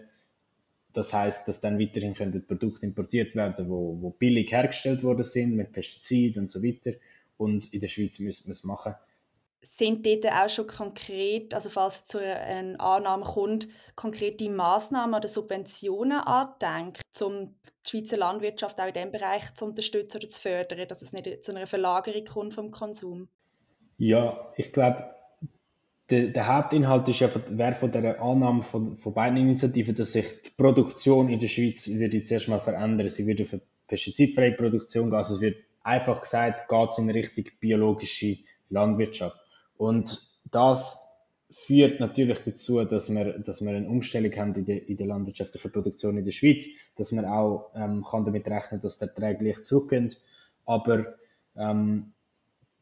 Das 0.93 1.13
heißt, 1.13 1.47
dass 1.47 1.61
dann 1.61 1.79
weiterhin 1.79 2.15
können 2.15 2.47
Produkte 2.47 2.87
importiert 2.87 3.35
werden, 3.35 3.69
wo, 3.69 3.99
wo 4.01 4.11
billig 4.11 4.51
hergestellt 4.51 5.03
worden 5.03 5.25
sind 5.25 5.55
mit 5.55 5.73
Pestiziden 5.73 6.43
und 6.43 6.49
so 6.49 6.63
weiter. 6.63 6.93
Und 7.37 7.73
in 7.73 7.81
der 7.81 7.89
Schweiz 7.89 8.19
müssen 8.19 8.47
wir 8.47 8.53
es 8.53 8.65
machen 8.65 8.95
sind 9.61 10.07
dort 10.07 10.27
auch 10.27 10.49
schon 10.49 10.67
konkret, 10.67 11.53
also 11.55 11.69
falls 11.69 11.97
es 11.97 12.07
zu 12.07 12.19
einer 12.19 12.81
Annahme 12.81 13.25
kommt, 13.25 13.69
konkrete 13.97 14.49
Massnahmen 14.49 15.15
oder 15.15 15.29
Subventionen 15.29 16.21
andenkt, 16.21 17.03
um 17.21 17.57
die 17.85 17.91
Schweizer 17.91 18.17
Landwirtschaft 18.17 18.81
auch 18.81 18.87
in 18.87 18.93
diesem 18.93 19.13
Bereich 19.13 19.55
zu 19.55 19.65
unterstützen 19.65 20.19
oder 20.19 20.29
zu 20.29 20.41
fördern, 20.41 20.87
dass 20.89 21.03
es 21.03 21.13
nicht 21.13 21.45
zu 21.45 21.53
einer 21.53 21.67
Verlagerung 21.67 22.25
kommt 22.25 22.55
vom 22.55 22.71
Konsum? 22.71 23.29
Ja, 23.97 24.53
ich 24.57 24.73
glaube, 24.73 25.13
der, 26.11 26.29
der, 26.29 26.47
Hauptinhalt 26.47 27.09
ist 27.09 27.21
ja, 27.21 27.29
wäre 27.51 27.75
von 27.75 27.93
der 27.93 28.21
Annahme 28.23 28.63
von, 28.63 28.97
von 28.97 29.13
beiden 29.13 29.37
Initiativen, 29.37 29.95
dass 29.95 30.13
sich 30.13 30.43
die 30.43 30.51
Produktion 30.57 31.29
in 31.29 31.39
der 31.39 31.49
Schweiz 31.49 31.87
würde 31.87 32.23
zuerst 32.23 32.49
mal 32.49 32.61
verändern. 32.61 33.09
Sie 33.09 33.27
würde 33.27 33.43
auf 33.43 33.61
pestizidfreie 33.87 34.53
Produktion 34.53 35.11
gehen. 35.11 35.17
Also 35.17 35.37
es 35.37 35.41
wird 35.41 35.57
einfach 35.83 36.23
gesagt, 36.23 36.69
geht 36.69 36.89
es 36.91 36.99
in 36.99 37.11
Richtung 37.11 37.45
biologische 37.61 38.39
Landwirtschaft. 38.71 39.39
Und 39.77 40.19
das 40.51 40.99
führt 41.51 42.01
natürlich 42.01 42.39
dazu, 42.45 42.85
dass 42.85 43.13
wir, 43.13 43.39
dass 43.39 43.61
wir 43.61 43.71
eine 43.71 43.89
Umstellung 43.89 44.33
haben 44.37 44.55
in 44.55 44.65
der, 44.65 44.89
in 44.89 44.97
der 44.97 45.07
landwirtschaftlichen 45.07 45.73
Produktion 45.73 46.19
in 46.19 46.25
der 46.25 46.33
Schweiz, 46.33 46.67
dass 46.97 47.13
man 47.13 47.25
auch 47.25 47.71
ähm, 47.75 48.05
kann 48.09 48.25
damit 48.25 48.47
rechnen 48.47 48.81
dass 48.81 48.99
der 48.99 49.09
Erträge 49.09 49.45
leicht 49.45 49.65
zurückgehen. 49.65 50.15
Aber 50.65 51.15
ähm, 51.57 52.13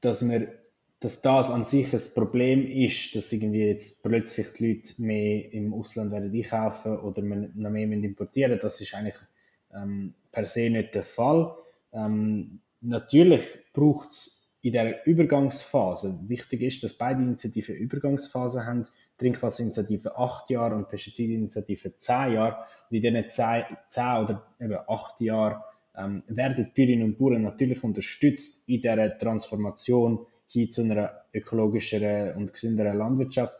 dass, 0.01 0.29
wir, 0.29 0.53
dass 1.01 1.21
das 1.21 1.51
an 1.51 1.65
sich 1.65 1.93
ein 1.93 2.01
Problem 2.15 2.67
ist, 2.67 3.15
dass 3.15 3.33
irgendwie 3.33 3.67
jetzt 3.67 4.03
plötzlich 4.03 4.53
die 4.55 4.75
Leute 4.75 5.03
mehr 5.03 5.53
im 5.53 5.75
Ausland 5.75 6.11
werden 6.11 6.33
einkaufen 6.33 6.99
oder 6.99 7.23
noch 7.23 7.71
mehr 7.71 7.91
importieren 7.91 8.59
das 8.61 8.81
ist 8.81 8.95
eigentlich 8.95 9.17
ähm, 9.75 10.15
per 10.33 10.47
se 10.47 10.71
nicht 10.71 10.95
der 10.95 11.03
Fall. 11.03 11.55
Ähm, 11.93 12.61
natürlich 12.81 13.45
braucht 13.73 14.11
es 14.11 14.55
in 14.63 14.73
der 14.73 15.07
Übergangsphase. 15.07 16.19
Wichtig 16.27 16.63
ist, 16.63 16.83
dass 16.83 16.95
beide 16.95 17.23
Initiativen 17.23 17.77
Übergangsphase 17.77 18.67
haben. 18.67 18.85
Trinkwasserinitiative 19.19 20.17
acht 20.19 20.51
Jahre 20.51 20.75
und 20.75 20.89
Pestizidinitiative 20.89 21.97
zehn 21.97 22.35
Jahre. 22.35 22.65
Und 22.91 22.97
in 22.97 23.03
diesen 23.03 23.29
zehn, 23.29 23.65
zehn 23.89 24.17
oder 24.25 24.47
eben 24.61 24.79
acht 24.89 25.21
Jahren 25.21 25.63
ähm, 25.97 26.23
werden 26.27 26.57
die 26.57 26.65
Bäuerinnen 26.65 27.05
und 27.05 27.19
Bauern 27.19 27.43
natürlich 27.43 27.83
unterstützt 27.83 28.69
in 28.69 28.81
dieser 28.81 29.17
Transformation 29.17 30.27
hin 30.49 30.71
zu 30.71 30.83
einer 30.83 31.25
ökologischeren 31.33 32.37
und 32.37 32.53
gesünderen 32.53 32.97
Landwirtschaft. 32.97 33.57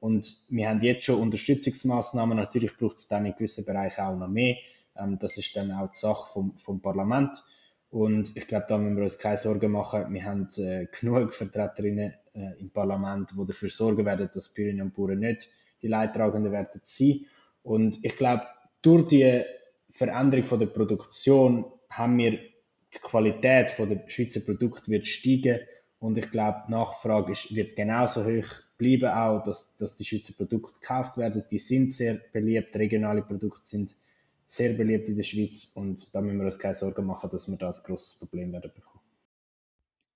Und 0.00 0.44
wir 0.48 0.68
haben 0.68 0.80
jetzt 0.80 1.04
schon 1.04 1.20
Unterstützungsmaßnahmen. 1.20 2.36
Natürlich 2.36 2.76
braucht 2.76 2.98
es 2.98 3.08
dann 3.08 3.26
in 3.26 3.32
gewissen 3.34 3.64
Bereichen 3.64 4.02
auch 4.02 4.16
noch 4.16 4.28
mehr. 4.28 4.56
Ähm, 4.96 5.18
das 5.18 5.36
ist 5.38 5.56
dann 5.56 5.72
auch 5.72 5.90
die 5.90 5.98
Sache 5.98 6.32
vom, 6.32 6.56
vom 6.56 6.80
Parlament. 6.80 7.42
Und 7.90 8.36
ich 8.36 8.46
glaube, 8.46 8.66
da 8.68 8.78
müssen 8.78 8.96
wir 8.96 9.04
uns 9.04 9.18
keine 9.18 9.38
Sorgen 9.38 9.72
machen. 9.72 10.12
Wir 10.12 10.24
haben 10.24 10.48
äh, 10.58 10.86
genug 11.00 11.34
Vertreterinnen 11.34 12.14
äh, 12.34 12.60
im 12.60 12.70
Parlament, 12.70 13.30
die 13.32 13.46
dafür 13.46 13.70
sorgen 13.70 14.04
werden, 14.04 14.28
dass 14.32 14.52
Bäuerinnen 14.52 14.82
und 14.82 14.94
Bauern 14.94 15.18
nicht 15.18 15.48
die 15.82 15.88
Leidtragenden 15.88 16.52
werden 16.52 16.80
sein. 16.82 17.26
Und 17.62 17.98
ich 18.04 18.16
glaube, 18.16 18.46
durch 18.82 19.08
die 19.08 19.42
Veränderung 19.90 20.44
von 20.44 20.60
der 20.60 20.66
Produktion 20.66 21.64
haben 21.90 22.18
wir 22.18 22.32
die 22.32 22.98
Qualität 23.02 23.70
von 23.70 23.88
der 23.88 24.08
Schweizer 24.08 24.40
Produkte 24.40 24.90
wird 24.90 25.06
steigen 25.06 25.60
und 26.00 26.16
ich 26.16 26.30
glaube, 26.30 26.62
die 26.66 26.72
Nachfrage 26.72 27.32
ist, 27.32 27.54
wird 27.54 27.76
genauso 27.76 28.24
hoch 28.24 28.62
bleiben 28.78 29.10
auch, 29.10 29.42
dass, 29.42 29.76
dass 29.76 29.96
die 29.96 30.04
Schweizer 30.04 30.32
Produkte 30.32 30.78
gekauft 30.80 31.16
werden. 31.16 31.44
Die 31.50 31.58
sind 31.58 31.92
sehr 31.92 32.14
beliebt, 32.32 32.76
regionale 32.76 33.22
Produkte 33.22 33.66
sind 33.66 33.94
sehr 34.46 34.72
beliebt 34.74 35.08
in 35.08 35.16
der 35.16 35.24
Schweiz 35.24 35.72
und 35.74 36.14
da 36.14 36.20
müssen 36.20 36.38
wir 36.38 36.46
uns 36.46 36.58
keine 36.58 36.74
Sorgen 36.74 37.04
machen, 37.04 37.28
dass 37.30 37.48
wir 37.48 37.58
da 37.58 37.68
ein 37.68 37.82
grosses 37.84 38.18
Problem 38.18 38.52
werden 38.52 38.70
bekommen. 38.74 39.04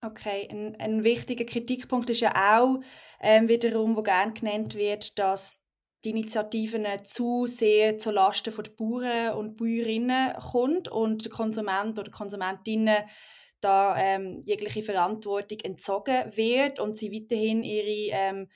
Okay, 0.04 0.48
ein, 0.50 0.76
ein 0.80 1.04
wichtiger 1.04 1.44
Kritikpunkt 1.44 2.10
ist 2.10 2.20
ja 2.20 2.32
auch 2.56 2.80
ähm, 3.20 3.48
wiederum, 3.48 3.96
wo 3.96 4.02
gerne 4.02 4.32
genannt 4.32 4.74
wird, 4.74 5.18
dass 5.18 5.62
die 6.04 6.10
Initiativen 6.10 6.86
zu 7.04 7.46
sehr 7.46 7.98
zu 7.98 8.10
Lasten 8.10 8.52
der 8.54 8.70
Bauern 8.70 9.36
und 9.36 9.56
Bäuerinnen 9.56 10.32
kommt 10.50 10.88
und 10.88 11.24
der 11.24 11.32
Konsument 11.32 11.98
oder 11.98 12.10
Konsumentinnen 12.10 13.04
da 13.62 13.96
ähm, 13.96 14.42
jegliche 14.44 14.82
Verantwortung 14.82 15.58
entzogen 15.62 16.36
wird 16.36 16.80
und 16.80 16.98
sie 16.98 17.12
weiterhin 17.12 17.62
ihre 17.62 18.16
ähm, 18.16 18.48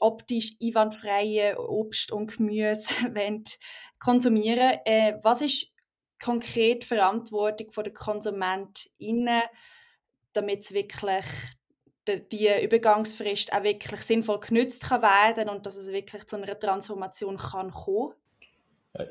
optisch 0.00 0.56
einwandfreie 0.62 1.58
Obst 1.58 2.12
und 2.12 2.36
Gemüse 2.36 2.94
konsumieren 3.98 4.78
äh, 4.84 5.14
Was 5.22 5.42
ist 5.42 5.72
konkret 6.22 6.84
Verantwortung 6.84 7.70
der 7.76 7.92
KonsumentInnen, 7.92 9.42
damit 10.32 10.64
es 10.64 10.72
wirklich 10.72 11.24
die 12.32 12.48
Übergangsfrist 12.62 13.52
auch 13.52 13.62
wirklich 13.62 14.02
sinnvoll 14.02 14.40
genützt 14.40 14.84
kann 14.84 15.02
werden 15.02 15.48
und 15.48 15.66
dass 15.66 15.76
es 15.76 15.90
wirklich 15.90 16.26
zu 16.26 16.36
einer 16.36 16.58
Transformation 16.58 17.36
kann 17.36 17.70
kommen? 17.70 18.14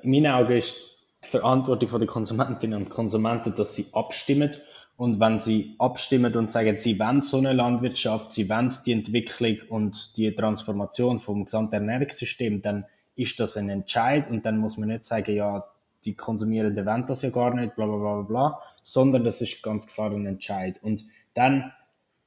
In 0.02 0.12
meinen 0.12 0.28
Augen 0.28 0.58
ist 0.58 0.98
die 1.24 1.28
Verantwortung 1.28 2.00
der 2.00 2.08
Konsumentinnen 2.08 2.84
und 2.84 2.90
Konsumenten, 2.90 3.54
dass 3.56 3.76
sie 3.76 3.88
abstimmen 3.94 4.56
und 4.96 5.20
wenn 5.20 5.40
sie 5.40 5.76
abstimmen 5.80 6.36
und 6.36 6.52
sagen, 6.52 6.80
sie 6.80 7.00
wollen 7.00 7.22
so 7.22 7.38
eine 7.38 7.54
Landwirtschaft, 7.54 8.32
sie 8.32 8.50
wollen 8.50 8.74
die 8.86 8.92
Entwicklung 8.92 9.58
und 9.70 10.18
die 10.18 10.34
Transformation 10.34 11.20
vom 11.20 11.46
gesamten 11.46 11.74
Ernährungssystem, 11.76 12.62
dann 12.62 12.86
ist 13.16 13.40
das 13.40 13.58
ein 13.58 13.70
Entscheid 13.70 14.30
und 14.30 14.46
dann 14.46 14.58
muss 14.58 14.78
man 14.78 14.90
nicht 14.90 15.04
sagen, 15.04 15.36
ja, 15.36 15.66
die 16.06 16.16
Konsumierenden 16.16 16.86
wollen 16.86 17.06
das 17.08 17.22
ja 17.22 17.30
gar 17.30 17.54
nicht, 17.56 17.76
bla 17.76 17.86
bla 17.86 17.98
bla 17.98 18.22
bla, 18.22 18.60
sondern 18.82 19.24
das 19.24 19.42
ist 19.42 19.64
ganz 19.64 19.88
klar 19.88 20.12
ein 20.12 20.26
Entscheid. 20.26 20.80
Und 20.84 21.06
dann 21.34 21.72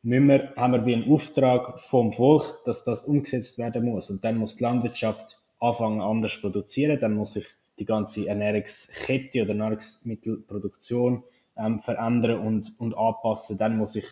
müssen 0.03 0.29
wir, 0.29 0.53
haben 0.57 0.73
wir 0.73 0.87
wie 0.87 0.95
einen 0.95 1.11
Auftrag 1.11 1.79
vom 1.79 2.13
Volk, 2.13 2.65
dass 2.65 2.85
das 2.85 3.05
umgesetzt 3.05 3.59
werden 3.59 3.85
muss. 3.85 4.11
Und 4.11 4.25
dann 4.25 4.39
muss 4.39 4.57
die 4.57 4.65
Landwirtschaft 4.65 5.39
anfangen 5.61 6.01
anders 6.01 6.41
produzieren, 6.41 6.99
dann 7.01 7.15
muss 7.15 7.35
sich 7.35 7.47
die 7.79 7.85
ganze 7.85 8.27
Ernährungskette 8.27 9.43
oder 9.43 9.55
Nahrungsmittelproduktion 9.55 11.23
ähm, 11.59 11.81
verändern 11.81 12.41
und, 12.41 12.79
und 12.79 12.97
anpassen. 12.97 13.59
Dann 13.59 13.77
muss 13.77 13.97
ich 13.97 14.07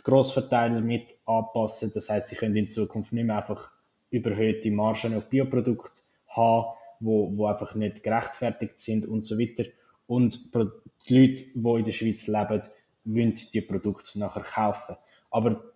die 0.00 0.04
Grossverteiler 0.04 0.80
mit 0.80 1.14
anpassen. 1.26 1.92
Das 1.94 2.08
heißt, 2.08 2.28
sie 2.28 2.36
können 2.36 2.56
in 2.56 2.68
Zukunft 2.68 3.12
nicht 3.12 3.24
mehr 3.24 3.38
einfach 3.38 3.70
überhöhte 4.10 4.70
Margen 4.70 5.14
auf 5.16 5.28
Bioprodukte 5.28 6.02
haben, 6.28 6.76
wo, 7.00 7.36
wo 7.36 7.46
einfach 7.46 7.74
nicht 7.74 8.02
gerechtfertigt 8.02 8.78
sind 8.78 9.06
und 9.06 9.24
so 9.24 9.38
weiter. 9.38 9.64
Und 10.06 10.54
die 10.54 11.18
Leute, 11.18 11.44
die 11.54 11.78
in 11.78 11.84
der 11.84 11.92
Schweiz 11.92 12.26
leben, 12.26 12.62
wollen 13.04 13.34
die 13.52 13.60
Produkte 13.60 14.18
nachher 14.18 14.42
kaufen. 14.42 14.96
Aber 15.30 15.72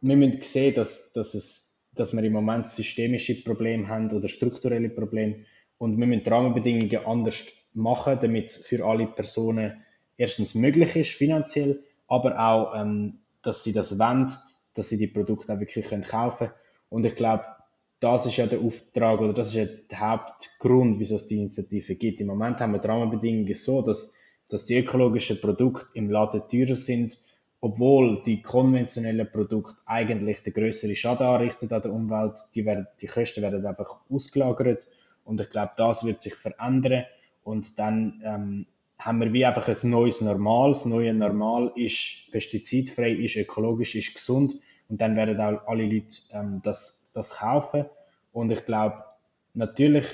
wir 0.00 0.16
müssen 0.16 0.42
sehen, 0.42 0.74
dass, 0.74 1.12
dass, 1.12 1.34
es, 1.34 1.76
dass 1.94 2.12
wir 2.12 2.22
im 2.24 2.32
Moment 2.32 2.68
systemische 2.68 3.42
Probleme 3.42 3.88
haben 3.88 4.10
oder 4.10 4.28
strukturelle 4.28 4.88
Probleme 4.88 5.44
und 5.78 5.98
wir 5.98 6.06
müssen 6.06 6.24
die 6.24 6.30
Rahmenbedingungen 6.30 7.06
anders 7.06 7.46
machen, 7.74 8.18
damit 8.20 8.46
es 8.46 8.66
für 8.66 8.84
alle 8.84 9.06
Personen 9.06 9.82
erstens 10.16 10.54
möglich 10.54 10.96
ist, 10.96 11.12
finanziell, 11.12 11.82
aber 12.08 12.38
auch, 12.38 12.74
ähm, 12.74 13.18
dass 13.42 13.64
sie 13.64 13.72
das 13.72 13.98
wollen, 13.98 14.30
dass 14.74 14.88
sie 14.88 14.98
die 14.98 15.06
Produkte 15.06 15.52
auch 15.52 15.60
wirklich 15.60 15.88
kaufen 16.08 16.48
können. 16.48 16.52
Und 16.88 17.06
ich 17.06 17.16
glaube, 17.16 17.44
das 18.00 18.26
ist 18.26 18.36
ja 18.36 18.46
der 18.46 18.60
Auftrag 18.60 19.20
oder 19.20 19.32
das 19.32 19.48
ist 19.48 19.54
ja 19.54 19.64
der 19.64 20.00
Hauptgrund, 20.00 20.98
wieso 20.98 21.16
es 21.16 21.26
die 21.26 21.36
Initiative 21.36 21.94
gibt. 21.94 22.20
Im 22.20 22.26
Moment 22.26 22.60
haben 22.60 22.72
wir 22.72 22.80
die 22.80 22.88
Rahmenbedingungen 22.88 23.54
so, 23.54 23.80
dass, 23.80 24.12
dass 24.48 24.64
die 24.64 24.76
ökologischen 24.76 25.40
Produkte 25.40 25.86
im 25.94 26.10
Laden 26.10 26.42
teurer 26.48 26.76
sind, 26.76 27.16
obwohl 27.60 28.20
die 28.24 28.42
konventionellen 28.42 29.30
Produkte 29.30 29.76
eigentlich 29.86 30.42
den 30.42 30.52
größeren 30.52 30.96
Schaden 30.96 31.26
anrichten 31.26 31.72
an 31.72 31.82
der 31.82 31.92
Umwelt. 31.92 32.40
Die, 32.56 32.66
werden, 32.66 32.88
die 33.00 33.06
Kosten 33.06 33.40
werden 33.40 33.64
einfach 33.64 34.00
ausgelagert 34.10 34.86
Und 35.24 35.40
ich 35.40 35.50
glaube, 35.50 35.72
das 35.76 36.04
wird 36.04 36.22
sich 36.22 36.34
verändern 36.34 37.04
und 37.44 37.78
dann 37.78 38.22
ähm, 38.24 38.66
haben 38.98 39.20
wir 39.20 39.32
wie 39.32 39.44
einfach 39.44 39.68
ein 39.68 39.90
neues 39.90 40.20
Normal. 40.20 40.72
Das 40.72 40.84
neue 40.84 41.12
Normal 41.12 41.72
ist 41.74 42.30
pestizidfrei, 42.30 43.10
ist 43.10 43.36
ökologisch, 43.36 43.94
ist 43.94 44.14
gesund 44.14 44.54
und 44.88 45.00
dann 45.00 45.16
werden 45.16 45.40
auch 45.40 45.66
alle 45.66 45.84
Leute 45.84 46.16
ähm, 46.32 46.60
das, 46.62 47.10
das 47.12 47.30
kaufen. 47.30 47.86
Und 48.32 48.52
ich 48.52 48.64
glaube, 48.64 49.04
natürlich 49.54 50.06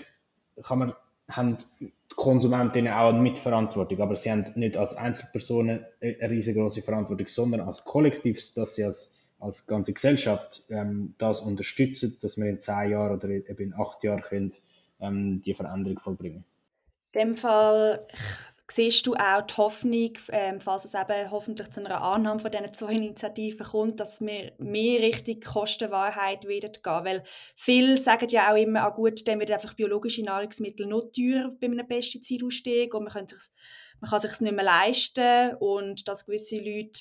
kann 0.63 0.79
man, 0.79 0.93
haben 1.29 1.57
die 1.81 1.93
Konsumentinnen 2.17 2.93
auch 2.93 3.11
eine 3.11 3.21
Mitverantwortung, 3.21 4.01
aber 4.01 4.15
sie 4.15 4.31
haben 4.31 4.45
nicht 4.55 4.77
als 4.77 4.97
Einzelpersonen 4.97 5.85
eine 6.01 6.31
riesengroße 6.31 6.83
Verantwortung, 6.83 7.29
sondern 7.29 7.61
als 7.61 7.85
Kollektiv, 7.85 8.41
dass 8.55 8.75
sie 8.75 8.85
als, 8.85 9.15
als 9.39 9.67
ganze 9.67 9.93
Gesellschaft 9.93 10.65
ähm, 10.71 11.15
das 11.19 11.41
unterstützen, 11.41 12.17
dass 12.23 12.39
wir 12.39 12.47
in 12.47 12.61
zehn 12.61 12.91
Jahren 12.91 13.17
oder 13.17 13.29
eben 13.29 13.59
in 13.59 13.75
acht 13.75 14.03
Jahren 14.03 14.23
können, 14.23 14.53
ähm, 15.01 15.41
die 15.43 15.55
Veränderung 15.55 15.99
vollbringen. 15.99 16.45
In 17.12 17.21
dem 17.21 17.37
Fall 17.37 18.07
siehst 18.71 19.07
du 19.07 19.15
auch 19.15 19.43
die 19.43 19.57
Hoffnung, 19.57 20.12
ähm, 20.31 20.61
falls 20.61 20.85
es 20.85 20.95
eben 20.95 21.31
hoffentlich 21.31 21.71
zu 21.71 21.83
einer 21.83 22.03
Annahme 22.03 22.41
von 22.41 22.50
diesen 22.50 22.75
zwei 22.75 22.93
Initiativen 22.93 23.67
kommt, 23.67 24.00
dass 24.00 24.21
wir 24.21 24.53
mehr 24.59 25.00
Richtung 25.00 25.41
Kostenwahrheit 25.41 26.45
werden 26.45 26.73
gehen? 26.73 27.05
Weil 27.05 27.23
viele 27.57 27.97
sagen 27.97 28.29
ja 28.29 28.53
auch 28.53 28.57
immer, 28.57 28.83
ah 28.83 28.91
gut, 28.91 29.27
dann 29.27 29.41
wird 29.41 29.50
einfach 29.50 29.75
biologische 29.75 30.23
Nahrungsmittel 30.23 30.87
noch 30.87 31.11
teurer 31.17 31.50
bei 31.59 31.67
einem 31.67 31.88
Pestizidausstieg 31.88 32.95
und 32.95 33.05
man 33.05 33.12
kann, 33.12 33.29
sich, 33.29 33.41
man 34.00 34.11
kann 34.11 34.21
sich 34.21 34.38
nicht 34.41 34.55
mehr 34.55 34.65
leisten 34.65 35.55
und 35.61 36.07
dass 36.07 36.27
gewisse 36.27 36.59
Leute 36.59 37.00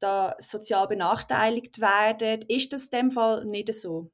da 0.00 0.36
sozial 0.38 0.86
benachteiligt 0.88 1.80
werden. 1.80 2.42
Ist 2.48 2.72
das 2.72 2.86
in 2.88 2.98
dem 2.98 3.10
Fall 3.10 3.46
nicht 3.46 3.72
so? 3.72 4.10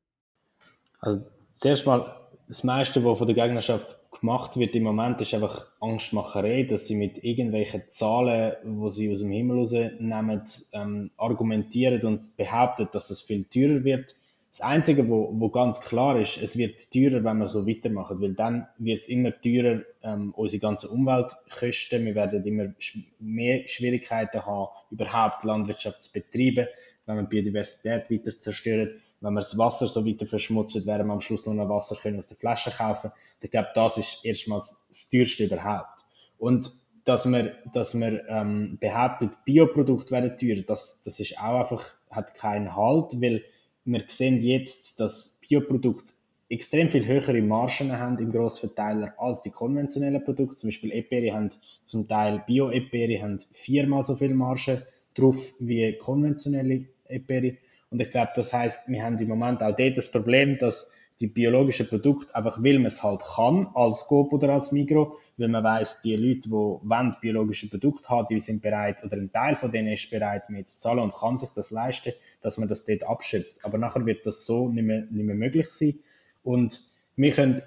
Also 1.00 1.26
zuerst 1.50 1.86
mal, 1.86 2.20
das 2.46 2.62
meiste, 2.62 3.04
was 3.04 3.18
von 3.18 3.26
der 3.26 3.34
Gegnerschaft 3.34 3.98
gemacht 4.24 4.56
wird 4.56 4.74
im 4.74 4.84
Moment, 4.84 5.20
ist 5.20 5.34
einfach 5.34 5.66
Angstmacherei, 5.80 6.62
dass 6.62 6.86
sie 6.86 6.94
mit 6.94 7.22
irgendwelchen 7.22 7.82
Zahlen, 7.88 8.54
wo 8.64 8.88
sie 8.88 9.12
aus 9.12 9.18
dem 9.18 9.30
Himmel 9.30 9.58
rausnehmen, 9.58 10.42
ähm, 10.72 11.10
argumentieren 11.18 12.02
und 12.04 12.34
behaupten, 12.38 12.88
dass 12.90 13.10
es 13.10 13.20
viel 13.20 13.44
teurer 13.44 13.84
wird. 13.84 14.16
Das 14.50 14.62
Einzige, 14.62 15.10
wo, 15.10 15.28
wo 15.34 15.50
ganz 15.50 15.82
klar 15.82 16.18
ist, 16.18 16.40
es 16.42 16.56
wird 16.56 16.90
teurer, 16.90 17.22
wenn 17.22 17.36
wir 17.36 17.48
so 17.48 17.66
weitermachen, 17.68 18.18
weil 18.22 18.32
dann 18.32 18.66
wird 18.78 19.02
es 19.02 19.08
immer 19.08 19.38
teurer, 19.42 19.82
ähm, 20.02 20.32
unsere 20.34 20.60
ganze 20.60 20.88
Umweltkosten, 20.88 22.06
wir 22.06 22.14
werden 22.14 22.46
immer 22.46 22.72
mehr 23.18 23.68
Schwierigkeiten 23.68 24.46
haben, 24.46 24.68
überhaupt 24.90 25.44
Landwirtschaft 25.44 26.02
zu 26.02 26.10
betreiben, 26.10 26.66
wenn 27.04 27.16
wir 27.16 27.24
Biodiversität 27.24 28.10
weiter 28.10 28.30
zerstören 28.30 28.94
wenn 29.24 29.34
wir 29.34 29.40
das 29.40 29.56
Wasser 29.58 29.88
so 29.88 30.06
weiter 30.06 30.26
verschmutzen, 30.26 30.86
werden 30.86 31.06
wir 31.06 31.12
am 31.14 31.20
Schluss 31.20 31.46
nur 31.46 31.54
noch 31.54 31.68
Wasser 31.68 31.96
können 31.96 32.18
aus 32.18 32.26
der 32.26 32.36
Flasche 32.36 32.70
kaufen. 32.70 33.08
Und 33.08 33.44
ich 33.44 33.50
glaube, 33.50 33.68
das 33.74 33.96
ist 33.96 34.24
erstmals 34.24 34.82
das 34.88 35.08
teuerste 35.08 35.44
überhaupt. 35.44 36.04
Und 36.38 36.70
dass 37.04 37.26
man, 37.26 37.50
dass 37.72 37.94
man 37.94 38.20
ähm, 38.28 38.78
behauptet, 38.80 39.30
Bioprodukte 39.44 40.12
werden 40.12 40.36
teurer, 40.36 40.62
das, 40.62 41.02
das 41.02 41.20
ist 41.20 41.38
auch 41.38 41.60
einfach, 41.60 41.84
hat 42.10 42.34
keinen 42.34 42.74
Halt, 42.76 43.20
weil 43.20 43.42
wir 43.84 44.04
sehen 44.08 44.40
jetzt, 44.40 45.00
dass 45.00 45.38
Bioprodukte 45.46 46.14
extrem 46.48 46.88
viel 46.88 47.06
höhere 47.06 47.40
Margen 47.42 47.92
haben 47.98 48.18
im 48.18 48.30
Grossverteiler 48.30 49.14
als 49.18 49.42
die 49.42 49.50
konventionellen 49.50 50.22
Produkte. 50.24 50.56
Zum 50.56 50.68
Beispiel 50.68 50.92
Eperi 50.92 51.28
haben 51.28 51.50
zum 51.84 52.06
Teil 52.08 52.44
Bio-Eperi 52.46 53.18
haben 53.18 53.38
viermal 53.52 54.04
so 54.04 54.14
viel 54.14 54.34
Marge 54.34 54.86
drauf 55.14 55.54
wie 55.58 55.96
konventionelle 55.98 56.86
Eperi. 57.06 57.58
Und 57.94 58.00
ich 58.00 58.10
glaube, 58.10 58.32
das 58.34 58.52
heißt, 58.52 58.88
wir 58.88 59.04
haben 59.04 59.16
im 59.20 59.28
Moment 59.28 59.62
auch 59.62 59.76
dort 59.76 59.96
das 59.96 60.10
Problem, 60.10 60.58
dass 60.58 60.92
die 61.20 61.28
biologischen 61.28 61.86
Produkte 61.86 62.34
einfach, 62.34 62.60
weil 62.60 62.80
man 62.80 62.86
es 62.86 63.04
halt 63.04 63.20
kann, 63.20 63.68
als 63.72 64.06
Coop 64.08 64.32
oder 64.32 64.48
als 64.48 64.72
Migro, 64.72 65.16
weil 65.36 65.46
man 65.46 65.62
weiß, 65.62 66.02
die 66.02 66.16
Leute, 66.16 66.40
die 66.40 66.50
wollen 66.50 67.14
biologische 67.20 67.68
Produkte 67.68 68.08
haben, 68.08 68.26
die 68.28 68.40
sind 68.40 68.62
bereit, 68.62 69.04
oder 69.04 69.16
ein 69.16 69.30
Teil 69.30 69.54
von 69.54 69.70
denen 69.70 69.92
ist 69.92 70.10
bereit, 70.10 70.50
mehr 70.50 70.66
zu 70.66 70.80
zahlen 70.80 70.98
und 70.98 71.14
kann 71.14 71.38
sich 71.38 71.50
das 71.50 71.70
leisten, 71.70 72.14
dass 72.40 72.58
man 72.58 72.68
das 72.68 72.84
dort 72.84 73.04
abschöpft. 73.04 73.58
Aber 73.62 73.78
nachher 73.78 74.04
wird 74.06 74.26
das 74.26 74.44
so 74.44 74.68
nicht 74.68 74.82
mehr, 74.82 75.02
nicht 75.02 75.24
mehr 75.24 75.36
möglich 75.36 75.68
sein. 75.70 75.94
Und 76.42 76.82
wir 77.14 77.30
können, 77.30 77.62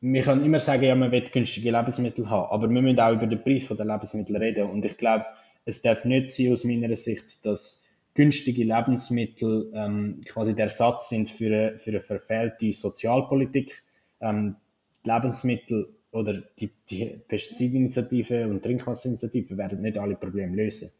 wir 0.00 0.22
können 0.22 0.44
immer 0.44 0.58
sagen, 0.58 0.82
ja, 0.82 0.96
man 0.96 1.12
will 1.12 1.22
günstige 1.32 1.70
Lebensmittel 1.70 2.28
haben, 2.28 2.50
aber 2.50 2.68
wir 2.68 2.82
müssen 2.82 2.98
auch 2.98 3.12
über 3.12 3.28
den 3.28 3.40
Preis 3.40 3.68
der 3.68 3.86
Lebensmittel 3.86 4.36
reden. 4.36 4.68
Und 4.68 4.84
ich 4.84 4.96
glaube, 4.96 5.26
es 5.64 5.80
darf 5.80 6.04
nicht 6.04 6.30
sein, 6.30 6.52
aus 6.52 6.64
meiner 6.64 6.96
Sicht, 6.96 7.46
dass 7.46 7.85
günstige 8.16 8.64
Lebensmittel 8.64 9.70
ähm, 9.74 10.22
quasi 10.24 10.54
der 10.54 10.64
Ersatz 10.64 11.10
sind 11.10 11.30
für 11.30 11.46
eine, 11.46 11.78
für 11.78 11.90
eine 11.90 12.00
verfehlte 12.00 12.72
Sozialpolitik. 12.72 13.84
Ähm, 14.20 14.56
Lebensmittel 15.04 15.94
oder 16.10 16.42
die, 16.58 16.70
die 16.90 17.20
Pestizidinitiative 17.28 18.48
und 18.48 18.62
Trinkwasserinitiative 18.62 19.56
werden 19.56 19.82
nicht 19.82 19.98
alle 19.98 20.16
Probleme 20.16 20.56
lösen. 20.56 20.90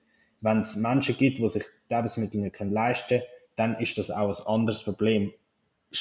Wenn 0.42 0.60
es 0.60 0.76
Menschen 0.76 1.16
gibt, 1.16 1.38
die 1.38 1.48
sich 1.48 1.64
Lebensmittel 1.90 2.40
nicht 2.40 2.60
leisten 2.60 3.18
können, 3.18 3.22
dann 3.56 3.80
ist 3.80 3.96
das 3.96 4.10
auch 4.10 4.28
ein 4.28 4.54
anderes 4.54 4.82
Problem 4.82 5.32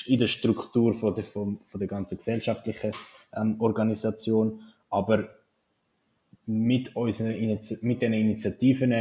in 0.08 0.20
der 0.20 0.28
Struktur 0.28 0.94
von 0.94 1.16
der, 1.16 1.24
von, 1.24 1.60
von 1.62 1.80
der 1.80 1.88
ganzen 1.88 2.18
gesellschaftlichen 2.18 2.92
ähm, 3.34 3.56
Organisation. 3.60 4.62
Aber 4.90 5.30
mit, 6.46 6.96
unseren, 6.96 7.60
mit 7.82 8.02
den 8.02 8.14
Initiativen 8.14 8.94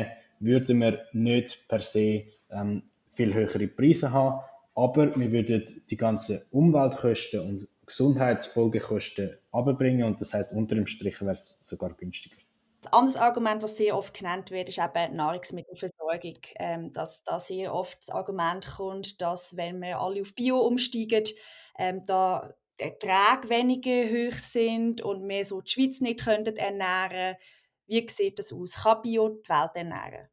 würden 0.44 0.80
wir 0.80 1.06
nicht 1.12 1.66
per 1.68 1.80
se 1.80 2.24
ähm, 2.50 2.82
viel 3.12 3.34
höhere 3.34 3.68
Preise 3.68 4.12
haben, 4.12 4.40
aber 4.74 5.14
wir 5.16 5.30
würden 5.30 5.64
die 5.88 5.96
ganzen 5.96 6.40
Umweltkosten 6.50 7.40
und 7.40 7.68
Gesundheitsfolgekosten 7.86 9.36
abbringen 9.52 10.04
und 10.04 10.20
das 10.20 10.34
heißt 10.34 10.52
unter 10.52 10.74
dem 10.74 10.86
Strich 10.86 11.20
wäre 11.20 11.32
es 11.32 11.58
sogar 11.62 11.94
günstiger. 11.94 12.36
Ein 12.86 12.92
anderes 12.92 13.16
Argument, 13.16 13.62
das 13.62 13.76
sehr 13.76 13.96
oft 13.96 14.12
genannt 14.16 14.50
wird, 14.50 14.68
ist 14.68 14.78
eben 14.78 15.16
Nahrungsmittelversorgung. 15.16 16.38
Ähm, 16.56 16.92
dass 16.92 17.24
da 17.24 17.38
sehr 17.38 17.74
oft 17.74 17.98
das 17.98 18.10
Argument 18.10 18.66
kommt, 18.76 19.22
dass 19.22 19.56
wenn 19.56 19.80
wir 19.80 20.00
alle 20.00 20.20
auf 20.20 20.34
Bio 20.34 20.58
umsteigen, 20.58 21.24
ähm, 21.78 22.02
da 22.06 22.52
die 22.78 22.84
Erträge 22.84 23.48
weniger 23.48 24.04
hoch 24.10 24.38
sind 24.38 25.00
und 25.00 25.26
wir 25.28 25.44
so 25.44 25.60
die 25.60 25.70
Schweiz 25.70 26.00
nicht 26.00 26.26
ernähren 26.26 27.10
können. 27.10 27.36
Wie 27.86 28.06
sieht 28.08 28.38
das 28.38 28.52
aus? 28.52 28.82
Kann 28.82 29.02
Bio 29.02 29.28
die 29.28 29.48
Welt 29.48 29.70
ernähren? 29.74 30.28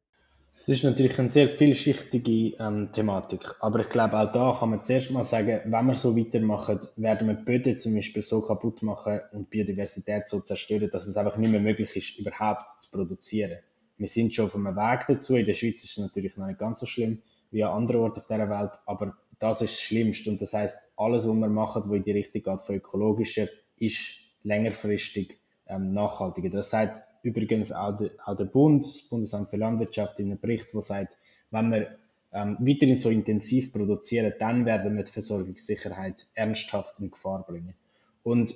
Es 0.54 0.68
ist 0.68 0.84
natürlich 0.84 1.18
eine 1.18 1.30
sehr 1.30 1.48
vielschichtige 1.48 2.56
ähm, 2.62 2.92
Thematik, 2.92 3.54
aber 3.60 3.80
ich 3.80 3.88
glaube, 3.88 4.18
auch 4.18 4.30
da 4.30 4.56
kann 4.60 4.70
man 4.70 4.84
zuerst 4.84 5.10
mal 5.10 5.24
sagen, 5.24 5.60
wenn 5.64 5.86
wir 5.86 5.94
so 5.94 6.14
weitermachen, 6.14 6.78
werden 6.96 7.28
wir 7.28 7.34
die 7.34 7.42
Böden 7.42 7.78
zum 7.78 7.94
Beispiel 7.94 8.22
so 8.22 8.42
kaputt 8.42 8.82
machen 8.82 9.20
und 9.32 9.48
Biodiversität 9.48 10.26
so 10.26 10.40
zerstören, 10.40 10.90
dass 10.90 11.06
es 11.06 11.16
einfach 11.16 11.38
nicht 11.38 11.50
mehr 11.50 11.60
möglich 11.60 11.96
ist, 11.96 12.18
überhaupt 12.18 12.82
zu 12.82 12.90
produzieren. 12.90 13.58
Wir 13.96 14.08
sind 14.08 14.34
schon 14.34 14.44
auf 14.46 14.54
einem 14.54 14.76
Weg 14.76 15.06
dazu. 15.08 15.36
In 15.36 15.46
der 15.46 15.54
Schweiz 15.54 15.84
ist 15.84 15.92
es 15.92 15.98
natürlich 15.98 16.36
noch 16.36 16.46
nicht 16.46 16.58
ganz 16.58 16.80
so 16.80 16.86
schlimm 16.86 17.22
wie 17.50 17.64
an 17.64 17.72
anderen 17.72 18.02
Orten 18.02 18.20
auf 18.20 18.26
dieser 18.26 18.50
Welt, 18.50 18.72
aber 18.84 19.16
das 19.38 19.62
ist 19.62 19.72
das 19.74 19.80
Schlimmste. 19.80 20.30
Und 20.30 20.40
das 20.40 20.52
heißt, 20.52 20.92
alles, 20.96 21.26
was 21.26 21.34
wir 21.34 21.48
machen, 21.48 21.82
was 21.86 21.96
in 21.96 22.04
die 22.04 22.12
Richtung 22.12 22.42
geht, 22.42 22.60
von 22.60 22.74
ökologischer, 22.74 23.48
ist 23.78 24.18
längerfristig 24.42 25.38
ähm, 25.66 25.92
nachhaltiger. 25.92 26.50
Das 26.50 26.70
sagt 26.70 27.02
übrigens 27.22 27.72
auch 27.72 27.96
der, 27.96 28.10
auch 28.24 28.36
der 28.36 28.44
Bund, 28.44 28.84
das 28.84 29.02
Bundesamt 29.02 29.50
für 29.50 29.56
Landwirtschaft, 29.56 30.18
in 30.20 30.26
einem 30.26 30.40
Bericht, 30.40 30.72
der 30.74 30.82
sagt, 30.82 31.16
wenn 31.50 31.70
wir 31.70 31.98
ähm, 32.32 32.56
weiterhin 32.60 32.96
so 32.96 33.10
intensiv 33.10 33.72
produzieren, 33.72 34.32
dann 34.38 34.64
werden 34.64 34.96
wir 34.96 35.04
die 35.04 35.12
Versorgungssicherheit 35.12 36.26
ernsthaft 36.34 36.98
in 37.00 37.10
Gefahr 37.10 37.44
bringen. 37.46 37.74
Und 38.22 38.54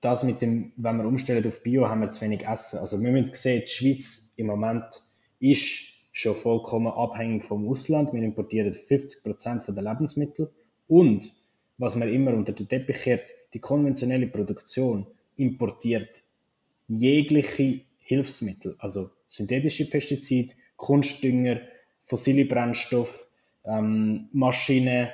das 0.00 0.22
mit 0.22 0.42
dem, 0.42 0.72
wenn 0.76 0.98
wir 0.98 1.06
umstellen 1.06 1.46
auf 1.46 1.62
Bio, 1.62 1.88
haben 1.88 2.00
wir 2.00 2.10
zu 2.10 2.20
wenig 2.20 2.46
Essen. 2.46 2.78
Also 2.78 3.00
wir 3.00 3.10
müssen 3.10 3.34
sehen, 3.34 3.62
die 3.64 3.70
Schweiz 3.70 4.32
im 4.36 4.46
Moment 4.46 5.02
ist 5.40 5.96
schon 6.12 6.34
vollkommen 6.34 6.88
abhängig 6.88 7.44
vom 7.44 7.68
Ausland. 7.68 8.12
Wir 8.12 8.22
importieren 8.22 8.72
50 8.72 9.22
Prozent 9.22 9.62
der 9.66 9.82
Lebensmittel 9.82 10.50
und 10.86 11.32
was 11.78 11.96
man 11.96 12.08
immer 12.08 12.32
unter 12.32 12.52
den 12.52 12.68
Teppich 12.68 13.02
kehrt, 13.02 13.24
die 13.52 13.58
konventionelle 13.58 14.26
Produktion 14.26 15.06
importiert 15.36 16.22
jegliche 16.88 17.80
Hilfsmittel, 18.06 18.76
also 18.78 19.10
synthetische 19.28 19.90
Pestizide, 19.90 20.54
Kunstdünger, 20.76 21.60
fossile 22.04 22.44
Brennstoffe, 22.44 23.28
ähm, 23.64 24.28
Maschinen, 24.32 25.08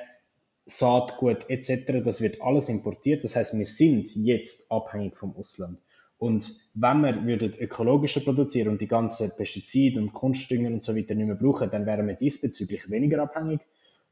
Saatgut 0.65 1.49
etc. 1.49 2.03
Das 2.03 2.21
wird 2.21 2.41
alles 2.41 2.69
importiert. 2.69 3.23
Das 3.23 3.35
heißt, 3.35 3.57
wir 3.57 3.65
sind 3.65 4.15
jetzt 4.15 4.71
abhängig 4.71 5.17
vom 5.17 5.35
Ausland. 5.35 5.79
Und 6.19 6.55
wenn 6.73 7.01
wir 7.01 7.25
würden 7.25 7.53
ökologischer 7.59 8.21
produzieren 8.21 8.69
und 8.69 8.81
die 8.81 8.87
ganzen 8.87 9.31
Pestizide 9.35 9.99
und 9.99 10.13
Kunstdünger 10.13 10.69
und 10.69 10.83
so 10.83 10.95
weiter 10.95 11.15
nicht 11.15 11.25
mehr 11.25 11.35
brauchen, 11.35 11.69
dann 11.69 11.85
wären 11.85 12.07
wir 12.07 12.13
diesbezüglich 12.13 12.89
weniger 12.89 13.23
abhängig. 13.23 13.59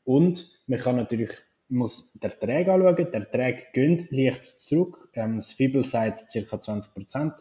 Und 0.03 0.49
man 0.67 0.79
kann 0.79 0.95
natürlich 0.97 1.31
muss 1.69 2.13
der 2.13 2.31
Ertrag 2.31 2.67
anschauen. 2.67 2.95
Der 2.95 3.21
Ertrag 3.21 3.71
geht 3.73 4.11
leicht 4.11 4.43
zurück. 4.43 5.09
Ähm, 5.13 5.37
das 5.37 5.53
Fibel 5.53 5.85
sagt 5.85 6.25
ca. 6.31 6.55
20%. 6.57 7.33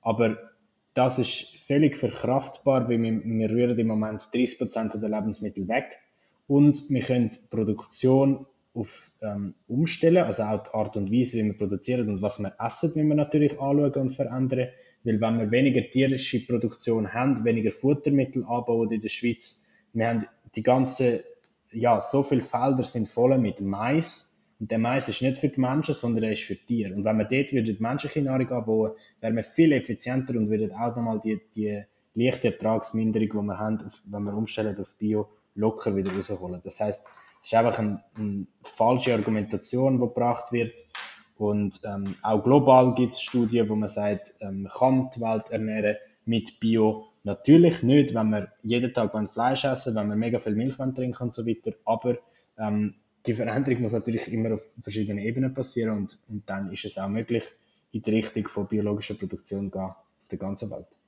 Aber 0.00 0.36
das 0.96 1.18
ist 1.18 1.54
völlig 1.66 1.96
verkraftbar, 1.96 2.88
weil 2.88 3.02
wir, 3.02 3.22
wir 3.22 3.50
rühren 3.50 3.78
im 3.78 3.86
Moment 3.86 4.22
30% 4.22 4.98
der 4.98 5.08
Lebensmittel 5.10 5.68
weg. 5.68 5.98
Und 6.48 6.88
wir 6.88 7.02
können 7.02 7.30
die 7.30 7.38
Produktion 7.50 8.46
auf 8.72 9.12
ähm, 9.20 9.54
umstellen, 9.68 10.24
also 10.24 10.44
auch 10.44 10.62
die 10.62 10.70
Art 10.70 10.96
und 10.96 11.12
Weise, 11.12 11.38
wie 11.38 11.44
wir 11.44 11.58
produzieren 11.58 12.08
und 12.08 12.22
was 12.22 12.38
wir 12.38 12.54
essen, 12.58 12.92
müssen 12.94 13.08
wir 13.08 13.14
natürlich 13.14 13.52
anschauen 13.52 13.92
und 13.92 14.08
verändern, 14.10 14.68
weil 15.04 15.20
wenn 15.20 15.38
wir 15.38 15.50
weniger 15.50 15.82
tierische 15.90 16.44
Produktion 16.46 17.12
haben, 17.12 17.44
weniger 17.44 17.72
Futtermittel 17.72 18.44
anbauen 18.44 18.90
in 18.90 19.00
der 19.02 19.08
Schweiz, 19.10 19.68
wir 19.92 20.08
haben 20.08 20.26
die 20.54 20.62
ganze, 20.62 21.24
ja, 21.72 22.00
so 22.00 22.22
viele 22.22 22.42
Felder 22.42 22.84
sind 22.84 23.08
voll 23.08 23.36
mit 23.38 23.60
Mais, 23.60 24.35
und 24.58 24.70
der 24.70 24.78
Mais 24.78 25.08
ist 25.08 25.20
nicht 25.20 25.36
für 25.36 25.48
die 25.48 25.60
Menschen, 25.60 25.94
sondern 25.94 26.24
er 26.24 26.32
ist 26.32 26.42
für 26.42 26.54
die 26.54 26.64
Tiere. 26.64 26.94
Und 26.94 27.04
wenn 27.04 27.18
wir 27.18 27.24
dort 27.24 27.50
die 27.50 27.76
menschliche 27.78 28.22
Nahrung 28.22 28.50
anbauen, 28.50 28.92
wären 29.20 29.36
wir 29.36 29.44
viel 29.44 29.72
effizienter 29.72 30.34
und 30.36 30.48
würden 30.48 30.72
auch 30.72 30.96
nochmal 30.96 31.20
die, 31.20 31.40
die 31.54 31.82
leichte 32.14 32.52
Ertragsminderung, 32.52 33.28
die 33.28 33.46
wir 33.46 33.58
haben, 33.58 33.78
wenn 34.06 34.22
wir 34.22 34.34
umstellen 34.34 34.78
auf 34.80 34.94
Bio, 34.96 35.28
locker 35.54 35.94
wieder 35.94 36.12
rausholen. 36.12 36.60
Das 36.62 36.80
heißt, 36.80 37.06
es 37.40 37.46
ist 37.46 37.54
einfach 37.54 37.78
eine, 37.78 38.02
eine 38.16 38.46
falsche 38.62 39.12
Argumentation, 39.12 39.98
die 39.98 40.00
gebracht 40.00 40.52
wird. 40.52 40.72
Und 41.36 41.80
ähm, 41.84 42.14
auch 42.22 42.42
global 42.42 42.94
gibt 42.94 43.12
es 43.12 43.20
Studien, 43.20 43.68
wo 43.68 43.76
man 43.76 43.90
sagt, 43.90 44.34
ähm, 44.40 44.62
man 44.62 44.72
kann 44.72 45.10
die 45.14 45.20
Welt 45.20 45.50
ernähren 45.50 45.96
mit 46.24 46.58
Bio. 46.60 47.08
Natürlich 47.24 47.82
nicht, 47.82 48.14
wenn 48.14 48.30
wir 48.30 48.52
jeden 48.62 48.94
Tag 48.94 49.12
Fleisch 49.32 49.64
essen, 49.64 49.94
wenn 49.96 50.08
wir 50.08 50.16
mega 50.16 50.38
viel 50.38 50.54
Milch 50.54 50.76
trinken 50.76 51.22
und 51.22 51.34
so 51.34 51.46
weiter. 51.46 51.72
Aber 51.84 52.16
ähm, 52.58 52.94
die 53.26 53.34
Veränderung 53.34 53.82
muss 53.82 53.92
natürlich 53.92 54.28
immer 54.32 54.54
auf 54.54 54.70
verschiedenen 54.80 55.18
Ebenen 55.18 55.54
passieren 55.54 55.96
und, 55.96 56.18
und 56.28 56.48
dann 56.48 56.72
ist 56.72 56.84
es 56.84 56.98
auch 56.98 57.08
möglich, 57.08 57.44
in 57.92 58.02
die 58.02 58.10
Richtung 58.10 58.48
von 58.48 58.68
biologischer 58.68 59.14
Produktion 59.14 59.70
gehen 59.70 59.82
auf 59.82 60.28
der 60.30 60.38
ganzen 60.38 60.70
Welt. 60.70 60.98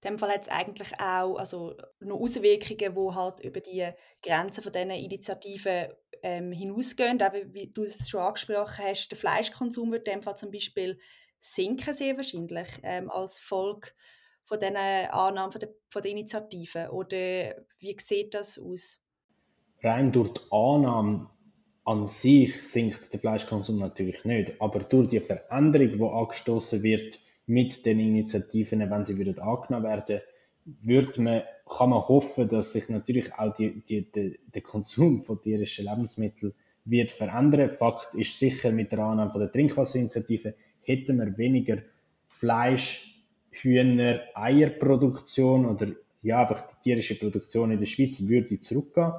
In 0.00 0.10
dem 0.10 0.18
Fall 0.18 0.34
hat 0.34 0.42
es 0.42 0.48
eigentlich 0.48 0.92
auch 1.00 1.36
also 1.36 1.76
noch 2.00 2.20
Auswirkungen, 2.20 2.94
die 2.94 3.14
halt 3.16 3.40
über 3.40 3.60
die 3.60 3.90
Grenzen 4.22 4.62
von 4.62 4.72
diesen 4.72 4.90
Initiativen 4.90 5.88
ähm, 6.22 6.52
hinausgehen. 6.52 7.18
Eben, 7.20 7.52
wie 7.52 7.72
du 7.72 7.84
es 7.84 8.08
schon 8.08 8.20
angesprochen 8.20 8.84
hast, 8.84 9.10
der 9.10 9.18
Fleischkonsum 9.18 9.90
wird 9.90 10.06
in 10.06 10.14
dem 10.14 10.22
Fall 10.22 10.36
zum 10.36 10.52
Beispiel 10.52 11.00
sinken, 11.40 11.94
sehr 11.94 12.16
wahrscheinlich, 12.16 12.68
ähm, 12.84 13.10
als 13.10 13.40
Folge 13.40 13.88
von 14.44 14.60
diesen 14.60 14.76
Annahmen 14.76 15.52
von 15.52 15.60
der, 15.60 15.70
von 15.90 16.02
der 16.02 16.12
Initiative. 16.12 16.90
Oder 16.92 17.56
wie 17.80 17.96
sieht 17.98 18.34
das 18.34 18.58
aus? 18.58 19.02
Rein 19.82 20.12
durch 20.12 20.32
die 20.34 20.40
Annahme 20.50 21.28
an 21.84 22.06
sich 22.06 22.68
sinkt 22.68 23.12
der 23.12 23.20
Fleischkonsum 23.20 23.78
natürlich 23.78 24.24
nicht, 24.24 24.60
aber 24.60 24.80
durch 24.80 25.08
die 25.08 25.20
Veränderung, 25.20 25.96
die 25.96 26.02
angestoßen 26.02 26.82
wird 26.82 27.18
mit 27.46 27.86
den 27.86 27.98
Initiativen, 27.98 28.90
wenn 28.90 29.04
sie 29.04 29.18
wieder 29.18 29.42
angenommen 29.42 29.86
werden, 29.86 30.20
wird 30.82 31.16
man, 31.16 31.42
kann 31.66 31.90
man 31.90 32.06
hoffen, 32.06 32.48
dass 32.48 32.74
sich 32.74 32.90
natürlich 32.90 33.32
auch 33.34 33.54
die, 33.54 33.82
die, 33.82 34.10
die, 34.12 34.38
der 34.54 34.62
Konsum 34.62 35.22
von 35.22 35.40
tierischen 35.40 35.86
Lebensmitteln 35.86 36.52
wird 36.84 37.10
verändern. 37.10 37.70
Fakt 37.70 38.14
ist 38.14 38.38
sicher, 38.38 38.70
mit 38.70 38.92
der 38.92 38.98
Annahme 38.98 39.38
der 39.38 39.50
Trinkwasserinitiative 39.50 40.54
hätten 40.82 41.18
wir 41.18 41.38
weniger 41.38 41.78
Fleisch, 42.26 43.24
Hühner, 43.50 44.20
Eierproduktion 44.34 45.66
oder 45.66 45.88
ja, 46.20 46.42
einfach 46.42 46.62
die 46.62 46.90
tierische 46.90 47.18
Produktion 47.18 47.70
in 47.70 47.78
der 47.78 47.86
Schweiz 47.86 48.28
würde 48.28 48.58
zurückgehen. 48.58 49.12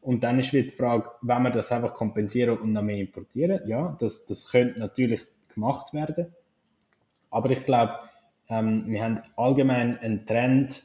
Und 0.00 0.22
dann 0.22 0.38
ist 0.38 0.52
wieder 0.52 0.64
die 0.64 0.70
Frage, 0.70 1.10
wenn 1.20 1.42
wir 1.42 1.50
das 1.50 1.72
einfach 1.72 1.94
kompensieren 1.94 2.58
und 2.58 2.72
noch 2.72 2.82
mehr 2.82 2.98
importieren, 2.98 3.60
ja, 3.66 3.96
das, 4.00 4.24
das 4.24 4.50
könnte 4.50 4.78
natürlich 4.78 5.22
gemacht 5.52 5.92
werden. 5.92 6.34
Aber 7.30 7.50
ich 7.50 7.64
glaube, 7.64 7.98
ähm, 8.48 8.84
wir 8.86 9.02
haben 9.04 9.20
allgemein 9.36 9.98
einen 9.98 10.26
Trend, 10.26 10.84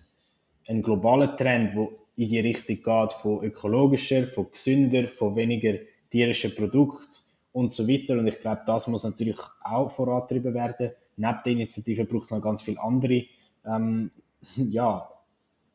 einen 0.67 0.81
globalen 0.81 1.35
Trend, 1.37 1.75
der 1.75 1.87
in 2.17 2.29
die 2.29 2.39
Richtung 2.39 2.77
geht 2.77 3.13
von 3.13 3.43
ökologischer, 3.43 4.23
von 4.27 4.51
gesünder, 4.51 5.07
von 5.07 5.35
weniger 5.35 5.73
tierischen 6.09 6.53
Produkten 6.55 7.15
und 7.51 7.71
so 7.71 7.87
weiter. 7.87 8.19
Und 8.19 8.27
ich 8.27 8.39
glaube, 8.39 8.61
das 8.65 8.87
muss 8.87 9.03
natürlich 9.03 9.37
auch 9.63 9.89
vorangetrieben 9.89 10.53
werden. 10.53 10.91
Neben 11.17 11.39
der 11.45 11.53
Initiative 11.53 12.05
braucht 12.05 12.25
es 12.25 12.31
noch 12.31 12.41
ganz 12.41 12.61
viele 12.61 12.81
andere 12.81 13.25
ähm, 13.65 14.11
ja, 14.55 15.09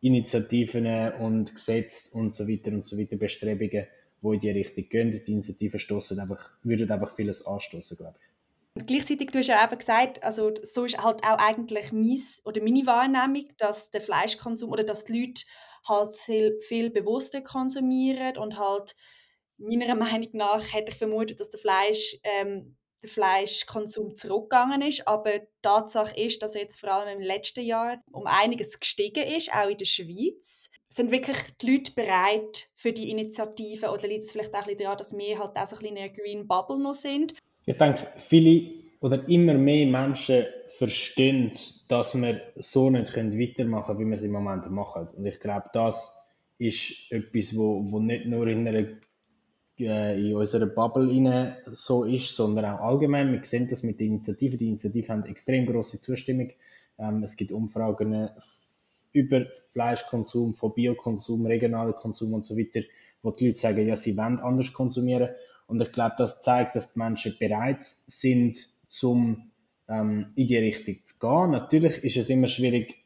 Initiativen 0.01 0.87
und 1.21 1.55
Gesetze 1.55 2.17
und 2.17 2.33
so 2.33 2.49
weiter 2.49 2.71
und 2.73 2.85
so 2.85 2.99
weiter, 2.99 3.17
Bestrebungen, 3.17 3.87
die 4.23 4.27
in 4.27 4.41
die 4.41 4.51
Richtung 4.51 4.89
gehen. 4.89 5.11
Die 5.11 5.33
Initiativen 5.33 5.79
stoßen 5.79 6.19
einfach, 6.19 6.53
würden 6.63 6.91
einfach 6.91 7.15
vieles 7.17 7.47
anstoßen, 7.47 7.97
glaube 7.97 8.17
ich. 8.21 8.31
Und 8.75 8.87
gleichzeitig, 8.87 9.31
du 9.31 9.39
hast 9.39 9.49
ja 9.49 9.65
eben 9.65 9.79
gesagt, 9.79 10.23
also 10.23 10.53
so 10.63 10.85
ist 10.85 11.03
halt 11.03 11.25
auch 11.25 11.39
eigentlich 11.39 11.93
mein, 11.93 12.23
oder 12.45 12.63
meine 12.63 12.87
Wahrnehmung, 12.87 13.47
dass 13.59 13.91
der 13.91 14.01
Fleischkonsum 14.01 14.71
oder 14.71 14.85
dass 14.85 15.05
die 15.05 15.21
Leute 15.21 15.43
halt 15.87 16.17
viel, 16.17 16.61
viel 16.61 16.91
bewusster 16.91 17.43
konsumieren 17.43 18.39
und 18.39 18.59
halt 18.59 18.95
meiner 19.59 19.95
Meinung 19.97 20.31
nach 20.33 20.73
hätte 20.73 20.93
ich 20.93 20.99
vermutet, 20.99 21.41
dass 21.41 21.51
der 21.51 21.61
Fleisch 21.61 22.19
ähm, 22.23 22.77
der 23.03 23.11
Fleischkonsum 23.11 24.17
zurückgegangen 24.17 24.83
ist. 24.83 25.07
Aber 25.07 25.39
die 25.39 25.47
Tatsache 25.63 26.19
ist, 26.19 26.43
dass 26.43 26.55
jetzt 26.55 26.81
vor 26.81 26.93
allem 26.93 27.19
im 27.19 27.25
letzten 27.25 27.65
Jahr 27.65 27.97
um 28.13 28.27
einiges 28.27 28.79
gestiegen 28.79 29.25
ist, 29.25 29.53
auch 29.55 29.69
in 29.69 29.79
der 29.79 29.87
Schweiz. 29.87 30.71
Sind 30.89 31.13
wirklich 31.13 31.37
die 31.61 31.73
Leute 31.73 31.93
bereit 31.93 32.69
für 32.75 32.93
die 32.93 33.11
Initiative 33.11 33.91
oder 33.91 34.09
liegt 34.09 34.25
es 34.25 34.33
vielleicht 34.33 34.55
auch 34.55 34.67
daran, 34.67 34.99
dass 34.99 35.17
wir 35.17 35.39
halt 35.39 35.57
auch 35.57 35.67
so 35.67 35.77
ein 35.77 35.83
bisschen 35.83 35.97
in 35.97 36.03
einer 36.03 36.13
Green 36.13 36.49
Bubble 36.49 36.81
noch 36.81 36.95
sind? 36.95 37.35
Ich 37.67 37.79
denke, 37.79 38.09
viele 38.17 38.81
oder 39.01 39.27
immer 39.29 39.55
mehr 39.55 39.87
Menschen 39.87 40.47
verstehen, 40.67 41.53
dass 41.89 42.15
wir 42.15 42.43
so 42.57 42.91
nicht 42.91 43.17
weitermachen 43.17 43.97
können, 43.97 44.01
wie 44.01 44.07
wir 44.07 44.15
es 44.15 44.23
im 44.23 44.33
Moment 44.33 44.71
machen. 44.71 45.09
Und 45.17 45.25
ich 45.25 45.41
glaube, 45.41 45.71
das 45.73 46.17
ist 46.59 47.11
etwas, 47.11 47.57
wo, 47.57 47.91
wo 47.91 47.99
nicht 47.99 48.27
nur 48.27 48.47
in 48.47 48.69
einer 48.69 48.87
in 49.81 50.35
unserer 50.35 50.67
Bubble 50.67 51.57
so 51.73 52.05
ist, 52.05 52.35
sondern 52.37 52.65
auch 52.67 52.81
allgemein. 52.81 53.33
Wir 53.33 53.45
sehen 53.45 53.69
das 53.69 53.83
mit 53.83 54.01
den 54.01 54.09
Initiativen. 54.09 54.59
Die 54.59 54.69
Initiativen 54.69 55.09
haben 55.09 55.25
extrem 55.25 55.67
große 55.67 56.01
Zustimmung. 56.01 56.51
Ähm, 56.99 57.23
es 57.23 57.37
gibt 57.37 57.53
Umfragen 57.53 58.29
über 59.13 59.47
Fleischkonsum, 59.73 60.55
von 60.55 60.75
Biokonsum, 60.75 61.47
regionalen 61.47 61.95
Konsum 61.95 62.35
und 62.35 62.45
so 62.45 62.57
weiter, 62.57 62.81
wo 63.23 63.31
die 63.31 63.49
Leute 63.49 63.59
sagen, 63.59 63.87
ja, 63.87 63.97
sie 63.97 64.17
wollen 64.17 64.39
anders 64.39 64.73
konsumieren. 64.73 65.31
Und 65.67 65.81
ich 65.81 65.93
glaube, 65.93 66.15
das 66.19 66.41
zeigt, 66.41 66.77
dass 66.77 66.93
die 66.93 66.99
Menschen 66.99 67.37
bereit 67.39 67.83
sind, 67.83 68.69
zum 68.89 69.51
ähm, 69.89 70.33
in 70.37 70.47
die 70.47 70.57
Richtung 70.57 70.97
zu 71.05 71.19
gehen. 71.19 71.51
Natürlich 71.51 72.05
ist 72.05 72.17
es 72.17 72.31
immer 72.31 72.47
schwierig, 72.47 72.97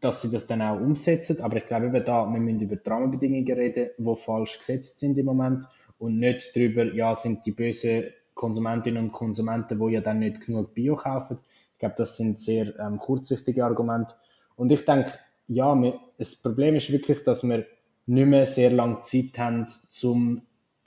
dass 0.00 0.22
sie 0.22 0.30
das 0.30 0.46
dann 0.46 0.62
auch 0.62 0.80
umsetzen, 0.80 1.40
aber 1.42 1.58
ich 1.58 1.66
glaube 1.66 1.86
eben 1.86 2.04
da, 2.04 2.26
wir 2.26 2.40
müssen 2.40 2.60
über 2.60 2.76
die 2.76 2.88
Rahmenbedingungen 2.88 3.52
reden, 3.52 3.90
die 3.98 4.16
falsch 4.16 4.58
gesetzt 4.58 4.98
sind 4.98 5.18
im 5.18 5.26
Moment 5.26 5.64
und 6.00 6.18
nicht 6.18 6.56
darüber, 6.56 6.92
ja, 6.92 7.14
sind 7.14 7.46
die 7.46 7.52
bösen 7.52 8.04
Konsumentinnen 8.34 9.04
und 9.04 9.12
Konsumenten, 9.12 9.78
die 9.78 9.92
ja 9.92 10.00
dann 10.00 10.18
nicht 10.18 10.40
genug 10.40 10.74
Bio 10.74 10.96
kaufen. 10.96 11.38
Ich 11.74 11.78
glaube, 11.78 11.94
das 11.98 12.16
sind 12.16 12.40
sehr 12.40 12.78
ähm, 12.80 12.98
kurzsichtige 12.98 13.64
Argumente. 13.64 14.14
Und 14.56 14.72
ich 14.72 14.84
denke, 14.84 15.12
ja, 15.46 15.74
wir, 15.74 16.00
das 16.16 16.36
Problem 16.36 16.74
ist 16.74 16.90
wirklich, 16.90 17.22
dass 17.22 17.44
wir 17.44 17.66
nicht 18.06 18.26
mehr 18.26 18.46
sehr 18.46 18.70
lange 18.70 19.00
Zeit 19.02 19.38
haben, 19.38 19.66
um 20.02 20.42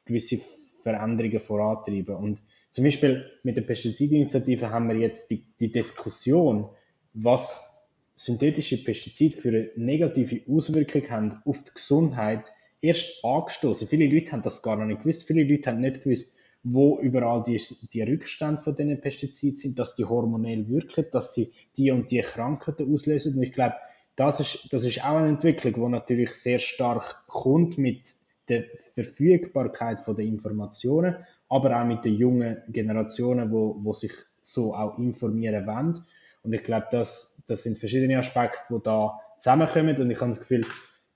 gewisse 0.06 0.40
Veränderungen 0.82 1.40
voranzutreiben. 1.40 2.16
Und 2.16 2.42
zum 2.72 2.84
Beispiel 2.84 3.30
mit 3.44 3.56
der 3.56 3.62
Pestizidinitiative 3.62 4.72
haben 4.72 4.90
wir 4.90 4.98
jetzt 4.98 5.30
die, 5.30 5.46
die 5.60 5.72
Diskussion, 5.72 6.70
was 7.14 7.80
synthetische 8.16 8.84
Pestizide 8.84 9.38
für 9.38 9.50
eine 9.50 9.70
negative 9.76 10.42
Auswirkung 10.52 11.08
haben 11.10 11.42
auf 11.46 11.64
die 11.64 11.74
Gesundheit 11.74 12.52
erst 12.84 13.24
angestoßen. 13.24 13.88
Viele 13.88 14.08
Leute 14.08 14.34
haben 14.34 14.42
das 14.42 14.62
gar 14.62 14.76
noch 14.76 14.86
nicht 14.86 15.02
gewusst. 15.02 15.26
Viele 15.26 15.44
Leute 15.44 15.72
haben 15.72 15.80
nicht 15.80 16.04
gewusst, 16.04 16.36
wo 16.64 17.00
überall 17.00 17.42
die, 17.42 17.62
die 17.94 18.02
Rückstände 18.04 18.62
von 18.62 18.76
diesen 18.76 19.00
Pestiziden 19.02 19.58
sind, 19.58 19.80
dass 19.80 19.96
die 19.96 20.06
hormonell 20.06 20.68
wirken, 20.68 21.06
dass 21.12 21.34
sie 21.34 21.52
die 21.78 21.92
und 21.92 22.12
die 22.12 22.20
Krankheiten 22.20 22.94
auslösen. 22.94 23.38
Und 23.38 23.44
ich 23.44 23.54
glaube, 23.54 23.76
das 24.16 24.40
ist, 24.40 24.72
das 24.72 24.84
ist 24.84 25.04
auch 25.04 25.16
eine 25.16 25.30
Entwicklung, 25.30 25.74
die 25.74 25.92
natürlich 25.92 26.32
sehr 26.32 26.60
stark 26.60 27.26
kommt 27.28 27.78
mit 27.78 28.16
der 28.50 28.66
Verfügbarkeit 28.94 30.06
den 30.06 30.28
Informationen, 30.28 31.16
aber 31.48 31.80
auch 31.80 31.86
mit 31.86 32.04
den 32.04 32.16
jungen 32.16 32.58
Generationen, 32.68 33.52
wo, 33.52 33.78
wo 33.80 33.94
sich 33.94 34.12
so 34.42 34.76
auch 34.76 34.98
informieren 35.00 35.66
wollen. 35.66 36.04
Und 36.44 36.54
ich 36.54 36.64
glaube, 36.64 36.88
das, 36.92 37.42
das 37.48 37.64
sind 37.64 37.78
verschiedene 37.78 38.20
Aspekte, 38.20 38.60
die 38.70 38.84
da 38.84 39.20
zusammenkommen. 39.38 39.96
Und 39.98 40.12
ich 40.12 40.20
habe 40.20 40.32
das 40.32 40.40
Gefühl, 40.40 40.66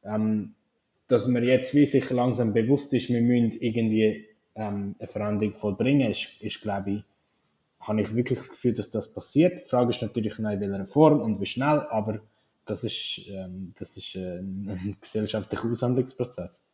ähm, 0.06 0.56
dass 1.08 1.28
man 1.28 1.43
jetzt 1.43 1.74
wie 1.74 1.86
sich 1.86 2.10
langsam 2.10 2.54
bewusst 2.54 2.93
ist, 2.93 3.10
wir 3.10 3.22
müssen 3.22 3.60
irgendwie 3.62 4.28
ähm, 4.56 4.96
eine 5.00 5.08
Veränderung 5.08 5.54
vollbringen, 5.54 6.12
ist, 6.12 6.41
ist 6.41 6.62
glaube 6.62 6.91
ich, 6.91 7.04
habe 7.80 8.02
ich 8.02 8.15
wirklich 8.15 8.39
das 8.39 8.50
Gefühl, 8.50 8.74
dass 8.74 8.89
das 8.91 9.13
passiert. 9.13 9.60
Die 9.60 9.70
Frage 9.70 9.91
ist 9.91 10.02
natürlich 10.02 10.38
noch 10.39 10.52
in 10.52 10.60
welcher 10.60 10.86
Form 10.86 11.22
und 11.22 11.39
wie 11.39 11.46
schnell, 11.46 11.82
aber 11.89 12.20
das 12.65 12.84
ist, 12.84 13.22
ähm, 13.30 13.74
das 13.78 13.96
ist 13.96 14.15
äh, 14.15 14.39
ein 14.39 14.98
gesellschaftlicher 15.00 15.70
Aushandlungsprozess. 15.70 16.65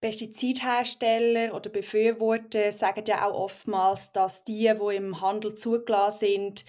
Pestizidhersteller 0.00 1.54
oder 1.54 1.70
Befürworter 1.70 2.70
sagen 2.70 3.04
ja 3.06 3.26
auch 3.26 3.44
oftmals, 3.44 4.12
dass 4.12 4.44
die, 4.44 4.70
die 4.70 4.96
im 4.96 5.20
Handel 5.22 5.54
zugelassen 5.54 6.18
sind, 6.18 6.64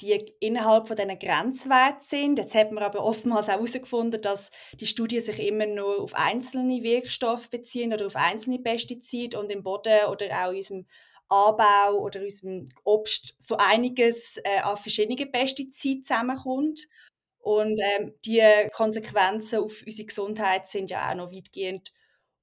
die 0.00 0.34
innerhalb 0.40 0.88
von 0.88 0.96
diesen 0.96 1.18
Grenzwerten 1.18 2.00
sind. 2.00 2.38
Jetzt 2.38 2.54
hat 2.54 2.72
man 2.72 2.82
aber 2.82 3.04
oftmals 3.04 3.48
auch 3.48 3.54
herausgefunden, 3.54 4.20
dass 4.20 4.50
die 4.74 4.86
Studien 4.86 5.20
sich 5.20 5.38
immer 5.38 5.66
nur 5.66 6.00
auf 6.00 6.14
einzelne 6.14 6.82
Wirkstoffe 6.82 7.48
beziehen 7.50 7.92
oder 7.92 8.06
auf 8.06 8.16
einzelne 8.16 8.58
Pestizide 8.58 9.38
und 9.38 9.50
im 9.50 9.62
Boden 9.62 10.06
oder 10.08 10.26
auch 10.30 10.50
in 10.50 10.56
unserem 10.56 10.86
Anbau 11.28 11.98
oder 12.00 12.22
unserem 12.22 12.68
Obst 12.84 13.40
so 13.40 13.56
einiges 13.56 14.38
äh, 14.38 14.60
an 14.62 14.76
verschiedenen 14.76 15.30
Pestiziden 15.30 16.04
zusammenkommt. 16.04 16.88
Und 17.38 17.80
ähm, 17.80 18.14
die 18.24 18.42
Konsequenzen 18.72 19.60
auf 19.60 19.82
unsere 19.86 20.06
Gesundheit 20.06 20.66
sind 20.66 20.90
ja 20.90 21.10
auch 21.10 21.14
noch 21.14 21.32
weitgehend 21.32 21.92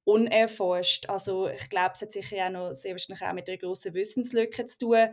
unerforscht. 0.06 1.10
Also 1.10 1.50
ich 1.50 1.70
glaube, 1.70 1.92
es 1.94 2.02
hat 2.02 2.14
sicher 2.14 2.48
auch 2.48 2.50
noch 2.50 2.74
sehr 2.74 2.94
wahrscheinlich 2.94 3.22
auch 3.22 3.34
mit 3.34 3.50
einer 3.50 3.58
grossen 3.58 3.94
Wissenslücke 3.94 4.66
zu 4.66 4.78
tun. 4.78 5.10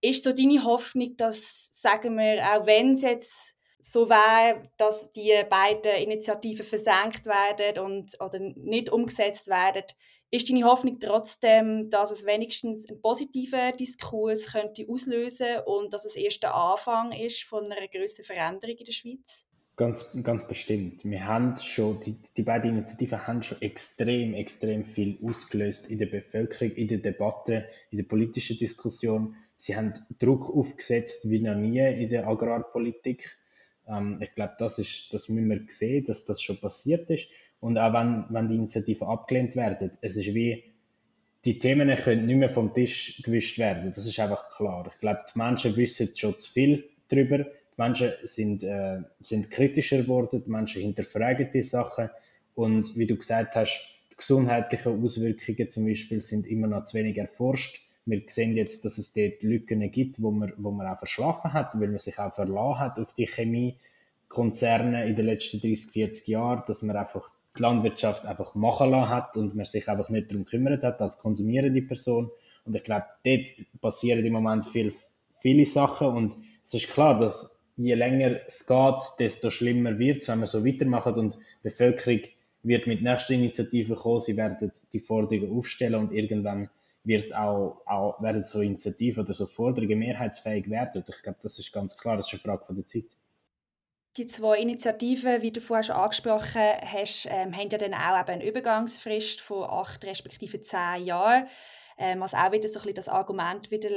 Ist 0.00 0.24
so 0.24 0.32
deine 0.32 0.62
Hoffnung, 0.64 1.16
dass, 1.16 1.70
sagen 1.80 2.16
wir, 2.16 2.42
auch 2.42 2.66
wenn 2.66 2.92
es 2.92 3.02
jetzt 3.02 3.58
so 3.80 4.08
wäre, 4.08 4.68
dass 4.76 5.12
die 5.12 5.32
beiden 5.48 6.02
Initiativen 6.02 6.66
versenkt 6.66 7.24
werden 7.24 7.84
und, 7.84 8.20
oder 8.20 8.38
nicht 8.40 8.90
umgesetzt 8.90 9.46
werden, 9.46 9.84
ist 10.30 10.50
deine 10.50 10.64
Hoffnung 10.64 10.98
trotzdem, 10.98 11.88
dass 11.88 12.10
es 12.10 12.26
wenigstens 12.26 12.88
einen 12.88 13.00
positiven 13.00 13.76
Diskurs 13.76 14.52
könnte 14.52 14.86
auslösen 14.88 15.60
und 15.66 15.94
dass 15.94 16.04
es 16.04 16.16
erst 16.16 16.42
der 16.42 16.54
Anfang 16.54 17.12
ist 17.12 17.44
von 17.44 17.70
einer 17.70 17.88
größeren 17.88 18.24
Veränderung 18.24 18.76
in 18.76 18.84
der 18.84 18.92
Schweiz? 18.92 19.46
Ganz, 19.76 20.16
ganz 20.22 20.46
bestimmt. 20.46 21.04
Wir 21.04 21.26
haben 21.26 21.54
schon, 21.58 22.00
die, 22.00 22.16
die 22.34 22.42
beiden 22.42 22.70
Initiativen 22.70 23.26
haben 23.26 23.42
schon 23.42 23.60
extrem, 23.60 24.32
extrem 24.32 24.86
viel 24.86 25.18
ausgelöst 25.22 25.90
in 25.90 25.98
der 25.98 26.06
Bevölkerung, 26.06 26.74
in 26.74 26.88
der 26.88 26.98
Debatte, 26.98 27.66
in 27.90 27.98
der 27.98 28.04
politischen 28.04 28.56
Diskussion. 28.56 29.36
Sie 29.54 29.76
haben 29.76 29.92
Druck 30.18 30.48
aufgesetzt 30.48 31.28
wie 31.28 31.40
noch 31.40 31.56
nie 31.56 31.80
in 31.80 32.08
der 32.08 32.26
Agrarpolitik. 32.26 33.36
Ähm, 33.86 34.18
ich 34.22 34.34
glaube, 34.34 34.54
das 34.58 34.78
ist, 34.78 35.12
das 35.12 35.28
müssen 35.28 35.50
wir 35.50 35.60
sehen, 35.68 36.06
dass 36.06 36.24
das 36.24 36.40
schon 36.40 36.58
passiert 36.58 37.10
ist. 37.10 37.28
Und 37.60 37.76
auch 37.76 37.92
wenn, 37.92 38.24
wenn 38.30 38.48
die 38.48 38.54
Initiativen 38.54 39.08
abgelehnt 39.08 39.56
werden, 39.56 39.90
es 40.00 40.16
ist 40.16 40.34
wie, 40.34 40.64
die 41.44 41.58
Themen 41.58 41.94
können 41.96 42.24
nicht 42.24 42.36
mehr 42.36 42.48
vom 42.48 42.72
Tisch 42.72 43.20
gewischt 43.22 43.58
werden. 43.58 43.92
Das 43.94 44.06
ist 44.06 44.18
einfach 44.18 44.48
klar. 44.56 44.90
Ich 44.90 44.98
glaube, 45.00 45.20
die 45.32 45.38
Menschen 45.38 45.76
wissen 45.76 46.08
schon 46.16 46.38
zu 46.38 46.50
viel 46.50 46.88
darüber. 47.08 47.44
Menschen 47.76 48.12
sind, 48.24 48.62
äh, 48.62 49.00
sind 49.20 49.50
kritischer 49.50 49.98
geworden, 49.98 50.42
Menschen 50.46 50.82
hinterfragen 50.82 51.50
die 51.52 51.62
Sachen. 51.62 52.10
Und 52.54 52.96
wie 52.96 53.06
du 53.06 53.16
gesagt 53.16 53.54
hast, 53.54 53.96
die 54.10 54.16
gesundheitlichen 54.16 55.02
Auswirkungen 55.02 55.70
zum 55.70 55.84
Beispiel 55.84 56.22
sind 56.22 56.46
immer 56.46 56.68
noch 56.68 56.84
zu 56.84 56.96
wenig 56.96 57.18
erforscht. 57.18 57.80
Wir 58.06 58.22
sehen 58.28 58.56
jetzt, 58.56 58.84
dass 58.84 58.98
es 58.98 59.12
dort 59.12 59.42
Lücken 59.42 59.90
gibt, 59.90 60.22
wo 60.22 60.30
man, 60.30 60.52
wo 60.56 60.70
man 60.70 60.86
auch 60.86 60.98
verschlafen 60.98 61.52
hat, 61.52 61.78
weil 61.78 61.88
man 61.88 61.98
sich 61.98 62.18
auch 62.18 62.32
verlassen 62.32 62.78
hat 62.78 62.98
auf 62.98 63.12
die 63.14 63.26
Chemiekonzerne 63.26 65.06
in 65.06 65.16
den 65.16 65.26
letzten 65.26 65.60
30, 65.60 65.90
40 65.90 66.28
Jahren, 66.28 66.62
dass 66.66 66.82
man 66.82 66.96
einfach 66.96 67.30
die 67.58 67.62
Landwirtschaft 67.62 68.24
einfach 68.26 68.54
machen 68.54 68.90
lassen 68.90 69.10
hat 69.10 69.36
und 69.36 69.54
man 69.54 69.64
sich 69.64 69.88
einfach 69.88 70.08
nicht 70.08 70.30
darum 70.30 70.44
gekümmert 70.44 70.82
hat 70.82 71.02
als 71.02 71.18
konsumierende 71.18 71.82
Person. 71.82 72.30
Und 72.64 72.74
ich 72.74 72.84
glaube, 72.84 73.06
dort 73.24 73.50
passieren 73.80 74.24
im 74.24 74.32
Moment 74.32 74.64
viel, 74.64 74.94
viele 75.40 75.66
Sachen 75.66 76.08
und 76.08 76.36
es 76.64 76.74
ist 76.74 76.88
klar, 76.88 77.18
dass 77.18 77.55
je 77.76 77.94
länger 77.94 78.40
es 78.46 78.66
geht, 78.66 79.02
desto 79.18 79.50
schlimmer 79.50 79.98
wird 79.98 80.22
es, 80.22 80.28
wenn 80.28 80.40
wir 80.40 80.46
so 80.46 80.64
weitermachen 80.64 81.14
und 81.14 81.34
die 81.34 81.38
Bevölkerung 81.62 82.20
wird 82.62 82.86
mit 82.86 83.02
nächsten 83.02 83.34
Initiativen 83.34 83.96
kommen, 83.96 84.20
sie 84.20 84.36
werden 84.36 84.72
die 84.92 85.00
Forderungen 85.00 85.56
aufstellen 85.56 85.94
und 85.94 86.12
irgendwann 86.12 86.70
wird 87.04 87.32
auch, 87.34 87.82
auch 87.86 88.20
werden 88.20 88.42
so 88.42 88.60
Initiativen 88.60 89.24
oder 89.24 89.34
so 89.34 89.46
Forderungen 89.46 89.98
mehrheitsfähig 89.98 90.68
werden. 90.68 91.04
Ich 91.08 91.22
glaube, 91.22 91.38
das 91.42 91.58
ist 91.58 91.72
ganz 91.72 91.96
klar, 91.96 92.16
das 92.16 92.26
ist 92.26 92.32
eine 92.32 92.40
Frage 92.40 92.66
von 92.66 92.76
der 92.76 92.86
Zeit 92.86 93.04
die 94.16 94.26
zwei 94.26 94.58
Initiativen, 94.58 95.42
wie 95.42 95.52
du 95.52 95.60
vorher 95.60 95.84
schon 95.84 95.96
angesprochen 95.96 96.62
hast, 96.80 97.26
ähm, 97.30 97.54
haben 97.54 97.68
ja 97.70 97.78
dann 97.78 97.94
auch 97.94 98.20
eben 98.20 98.40
eine 98.40 98.46
Übergangsfrist 98.46 99.40
von 99.40 99.68
acht 99.68 100.04
respektive 100.04 100.62
zehn 100.62 101.04
Jahren. 101.04 101.46
Ähm, 101.98 102.20
was 102.20 102.34
auch 102.34 102.52
wieder 102.52 102.68
so 102.68 102.78
ein 102.78 102.82
bisschen 102.82 102.94
das 102.94 103.08
Argument 103.08 103.70
wieder 103.70 103.90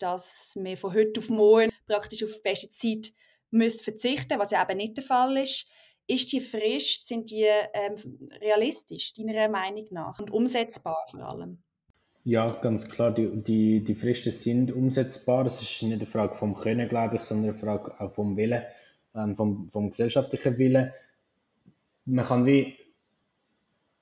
dass 0.00 0.58
wir 0.60 0.76
von 0.76 0.92
heute 0.92 1.20
auf 1.20 1.28
morgen 1.28 1.70
praktisch 1.86 2.24
auf 2.24 2.42
Pestizid 2.42 3.12
müssen 3.50 3.84
verzichten 3.84 4.38
was 4.38 4.50
ja 4.50 4.62
eben 4.62 4.76
nicht 4.76 4.96
der 4.96 5.04
Fall 5.04 5.36
ist. 5.36 5.70
Ist 6.06 6.32
die 6.32 6.40
Frist, 6.40 7.06
sind 7.06 7.30
die 7.30 7.46
ähm, 7.46 8.30
realistisch, 8.40 9.14
deiner 9.14 9.48
Meinung 9.48 9.86
nach, 9.90 10.18
und 10.18 10.30
umsetzbar 10.30 11.06
vor 11.10 11.20
allem? 11.20 11.58
Ja, 12.24 12.58
ganz 12.60 12.88
klar, 12.88 13.12
die, 13.12 13.28
die, 13.42 13.84
die 13.84 13.94
Fristen 13.94 14.32
sind 14.32 14.72
umsetzbar. 14.72 15.46
Es 15.46 15.62
ist 15.62 15.82
nicht 15.82 15.92
eine 15.92 16.06
Frage 16.06 16.34
vom 16.34 16.54
Können, 16.54 16.88
glaube 16.88 17.16
ich, 17.16 17.22
sondern 17.22 17.50
eine 17.50 17.58
Frage 17.58 18.00
auch 18.00 18.10
vom 18.10 18.36
Willen 18.36 18.62
ähm, 19.14 19.36
vom, 19.36 19.68
vom 19.68 19.90
gesellschaftlichen 19.90 20.58
Willen. 20.58 20.92
Man 22.04 22.24
kann 22.24 22.46
wie, 22.46 22.76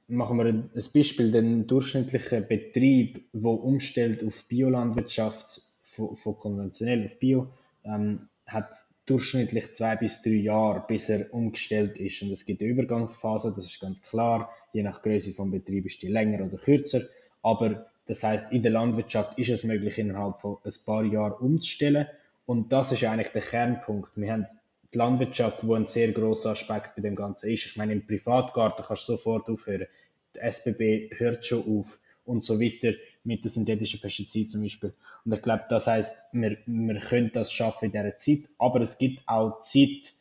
machen 0.09 0.39
wir 0.39 0.47
ein 0.47 0.71
Beispiel, 0.95 1.33
den 1.33 1.67
durchschnittlichen 1.67 2.47
Betrieb, 2.47 3.25
der 3.33 3.51
umstellt 3.51 4.25
auf 4.25 4.45
Biolandwirtschaft, 4.45 5.63
von, 5.83 6.15
von 6.17 6.37
konventionell 6.37 7.07
auf 7.07 7.19
Bio, 7.19 7.49
ähm, 7.85 8.29
hat 8.47 8.75
durchschnittlich 9.07 9.73
zwei 9.73 9.97
bis 9.97 10.23
drei 10.23 10.31
Jahre, 10.31 10.85
bis 10.87 11.09
er 11.09 11.33
umgestellt 11.33 11.97
ist. 11.99 12.23
Und 12.23 12.33
es 12.33 12.45
gibt 12.45 12.61
eine 12.61 12.71
Übergangsphase, 12.71 13.53
das 13.55 13.67
ist 13.67 13.81
ganz 13.81 14.03
klar. 14.03 14.51
Je 14.73 14.83
nach 14.83 15.03
Größe 15.03 15.33
vom 15.33 15.51
Betrieb 15.51 15.87
ist 15.87 16.03
die 16.03 16.09
länger 16.09 16.45
oder 16.45 16.57
kürzer. 16.57 17.03
Aber 17.43 17.87
das 18.07 18.23
heißt, 18.23 18.53
in 18.53 18.63
der 18.63 18.73
Landwirtschaft 18.73 19.39
ist 19.39 19.51
es 19.51 19.65
möglich, 19.65 19.99
innerhalb 19.99 20.41
von 20.41 20.59
ein 20.65 20.73
paar 20.85 21.05
Jahren 21.05 21.33
umzustellen. 21.33 22.07
Und 22.47 22.73
das 22.73 22.93
ist 22.93 23.05
eigentlich 23.05 23.31
der 23.31 23.43
Kernpunkt. 23.43 24.11
Wir 24.17 24.33
haben 24.33 24.47
die 24.93 24.99
Landwirtschaft, 24.99 25.67
wo 25.67 25.75
ein 25.75 25.87
sehr 25.87 26.13
großer 26.13 26.51
Aspekt 26.51 26.97
bei 26.97 27.03
dem 27.03 27.17
Ganzen 27.17 27.51
ist. 27.51 27.67
Ich 27.67 27.77
meine, 27.77 27.93
im 27.93 28.07
Privatgarten 28.07 28.85
kannst 28.87 29.09
du 29.09 29.13
sofort 29.13 29.49
aufhören. 29.49 29.87
Die 30.35 30.41
SBB 30.41 31.11
hört 31.19 31.45
schon 31.45 31.65
auf 31.79 31.99
und 32.25 32.45
so 32.45 32.61
weiter 32.61 32.93
mit 33.25 33.45
den 33.45 33.51
synthetischen 33.51 34.01
Pestiziden 34.01 34.51
zum 34.51 34.63
Beispiel. 34.63 34.95
Und 35.25 35.33
ich 35.33 35.43
glaube, 35.43 35.65
das 35.69 35.87
heißt, 35.87 36.17
wir, 36.33 36.59
wir 36.67 37.01
können 37.01 37.31
das 37.33 37.53
schaffen 37.53 37.87
in 37.87 37.93
dieser 37.93 38.17
Zeit, 38.17 38.49
aber 38.59 38.81
es 38.81 38.99
gibt 38.99 39.23
auch 39.27 39.61
Zeit 39.61 40.13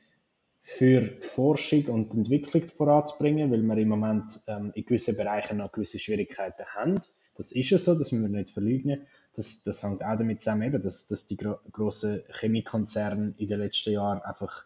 für 0.62 1.02
die 1.02 1.28
Forschung 1.28 1.86
und 1.86 2.14
die 2.14 2.18
Entwicklung 2.18 2.68
voranzubringen, 2.68 3.52
weil 3.52 3.62
wir 3.62 3.78
im 3.78 3.90
Moment 3.90 4.42
ähm, 4.48 4.72
in 4.74 4.86
gewissen 4.86 5.16
Bereichen 5.16 5.58
noch 5.58 5.72
gewisse 5.72 6.00
Schwierigkeiten 6.00 6.66
haben. 6.74 7.00
Das 7.36 7.52
ist 7.52 7.70
ja 7.70 7.78
so, 7.78 7.94
das 7.94 8.12
müssen 8.12 8.32
wir 8.32 8.40
nicht 8.40 8.52
verleugnen 8.52 9.06
das, 9.36 9.64
das 9.64 9.84
hängt 9.84 10.04
auch 10.04 10.18
damit 10.18 10.42
zusammen, 10.42 10.64
eben, 10.64 10.82
dass, 10.82 11.08
dass 11.08 11.28
die 11.28 11.38
gro 11.38 11.58
grossen 11.72 12.24
Chemiekonzerne 12.32 13.34
in 13.38 13.48
den 13.48 13.60
letzten 13.60 13.92
Jahren 13.92 14.22
einfach 14.22 14.66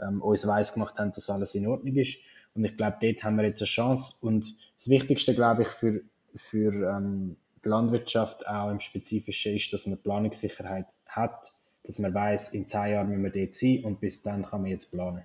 ähm, 0.00 0.22
uns 0.22 0.46
weiss 0.46 0.72
gemacht 0.72 0.98
haben, 0.98 1.12
dass 1.12 1.30
alles 1.30 1.54
in 1.54 1.66
Ordnung 1.66 1.96
ist. 1.96 2.18
Und 2.54 2.64
ich 2.64 2.76
glaube, 2.76 2.96
dort 3.00 3.22
haben 3.22 3.36
wir 3.36 3.44
jetzt 3.44 3.60
eine 3.60 3.68
Chance. 3.68 4.14
Und 4.20 4.56
das 4.78 4.88
Wichtigste, 4.88 5.34
glaube 5.34 5.62
ich, 5.62 5.68
für, 5.68 6.02
für 6.34 6.72
ähm, 6.72 7.36
die 7.64 7.68
Landwirtschaft 7.68 8.46
auch 8.46 8.70
im 8.70 8.80
Spezifischen 8.80 9.56
ist, 9.56 9.72
dass 9.72 9.86
man 9.86 9.98
Planungssicherheit 9.98 10.86
hat, 11.06 11.52
dass 11.84 11.98
man 11.98 12.14
weiß, 12.14 12.50
in 12.50 12.66
zehn 12.66 12.92
Jahren 12.92 13.08
müssen 13.08 13.24
wir 13.24 13.30
dort 13.30 13.54
sein 13.54 13.84
und 13.84 14.00
bis 14.00 14.22
dann 14.22 14.44
kann 14.44 14.62
man 14.62 14.70
jetzt 14.70 14.90
planen. 14.90 15.24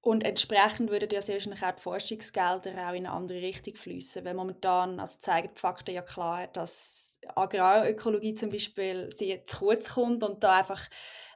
Und 0.00 0.24
entsprechend 0.24 0.90
würden 0.90 1.08
ja 1.12 1.22
sehr 1.22 1.36
wahrscheinlich 1.36 1.62
auch 1.62 1.76
die 1.76 1.82
Forschungsgelder 1.82 2.72
auch 2.72 2.94
in 2.94 3.06
eine 3.06 3.12
andere 3.12 3.40
Richtung 3.40 3.76
fließen, 3.76 4.24
weil 4.24 4.34
momentan 4.34 4.98
also 4.98 5.16
zeigen 5.20 5.50
die 5.54 5.60
Fakten 5.60 5.94
ja 5.94 6.02
klar, 6.02 6.48
dass 6.48 7.11
Agrarökologie 7.34 8.34
zum 8.34 8.50
Beispiel 8.50 9.12
sehr 9.12 9.46
zu 9.46 9.58
kurz 9.58 9.94
kommt 9.94 10.22
und 10.22 10.42
da 10.42 10.58
einfach 10.58 10.88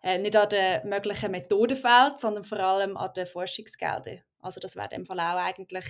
äh, 0.02 0.18
nicht 0.18 0.36
an 0.36 0.48
den 0.48 0.88
möglichen 0.88 1.30
Methoden 1.30 1.76
fehlt, 1.76 2.18
sondern 2.18 2.44
vor 2.44 2.58
allem 2.58 2.96
an 2.96 3.12
den 3.14 3.26
Forschungsgeldern. 3.26 4.20
Also 4.40 4.60
das 4.60 4.76
wäre 4.76 4.88
dem 4.88 5.06
Fall 5.06 5.20
auch 5.20 5.36
eigentlich 5.36 5.84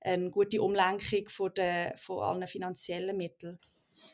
eine 0.00 0.30
gute 0.30 0.62
Umlenkung 0.62 1.28
von, 1.28 1.52
der, 1.54 1.94
von 1.98 2.22
allen 2.22 2.46
finanziellen 2.46 3.16
Mitteln. 3.16 3.58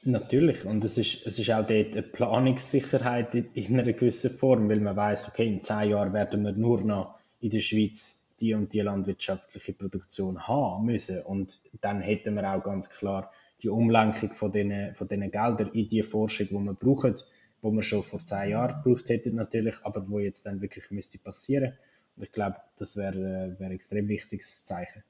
Natürlich, 0.02 0.64
und 0.64 0.84
es 0.84 0.98
ist, 0.98 1.26
es 1.26 1.38
ist 1.38 1.50
auch 1.50 1.66
dort 1.66 1.92
eine 1.92 2.02
Planungssicherheit 2.02 3.34
in, 3.34 3.52
in 3.54 3.80
einer 3.80 3.92
gewissen 3.92 4.30
Form, 4.30 4.68
weil 4.68 4.80
man 4.80 4.96
weiß, 4.96 5.28
okay, 5.28 5.46
in 5.46 5.62
zehn 5.62 5.90
Jahren 5.90 6.12
werden 6.12 6.44
wir 6.44 6.52
nur 6.52 6.80
noch 6.82 7.18
in 7.40 7.50
der 7.50 7.60
Schweiz 7.60 8.24
die 8.40 8.54
und 8.54 8.72
die 8.72 8.80
landwirtschaftliche 8.80 9.72
Produktion 9.72 10.46
haben 10.46 10.86
müssen. 10.86 11.22
Und 11.22 11.60
dann 11.80 12.00
hätten 12.00 12.34
wir 12.34 12.52
auch 12.52 12.62
ganz 12.62 12.90
klar 12.90 13.30
die 13.64 13.70
Umlenkung 13.70 14.32
von 14.32 14.52
diesen, 14.52 14.94
von 14.94 15.08
diesen 15.08 15.30
Geldern 15.30 15.70
in 15.72 15.88
die 15.88 16.02
Forschung, 16.02 16.46
die 16.48 16.54
wir 16.54 16.74
brauchen, 16.74 17.16
wo 17.62 17.70
wir 17.72 17.82
schon 17.82 18.02
vor 18.02 18.24
zehn 18.24 18.50
Jahren 18.50 18.82
gebraucht 18.82 19.08
hätten 19.08 19.34
natürlich, 19.36 19.76
aber 19.82 20.08
wo 20.08 20.18
jetzt 20.18 20.44
dann 20.46 20.60
wirklich 20.60 20.90
müsste 20.90 21.18
passieren. 21.18 21.72
Und 22.16 22.24
ich 22.24 22.32
glaube, 22.32 22.56
das 22.76 22.96
wäre 22.96 23.16
äh, 23.16 23.58
wär 23.58 23.66
ein 23.66 23.72
extrem 23.72 24.06
wichtiges 24.06 24.64
Zeichen. 24.64 25.02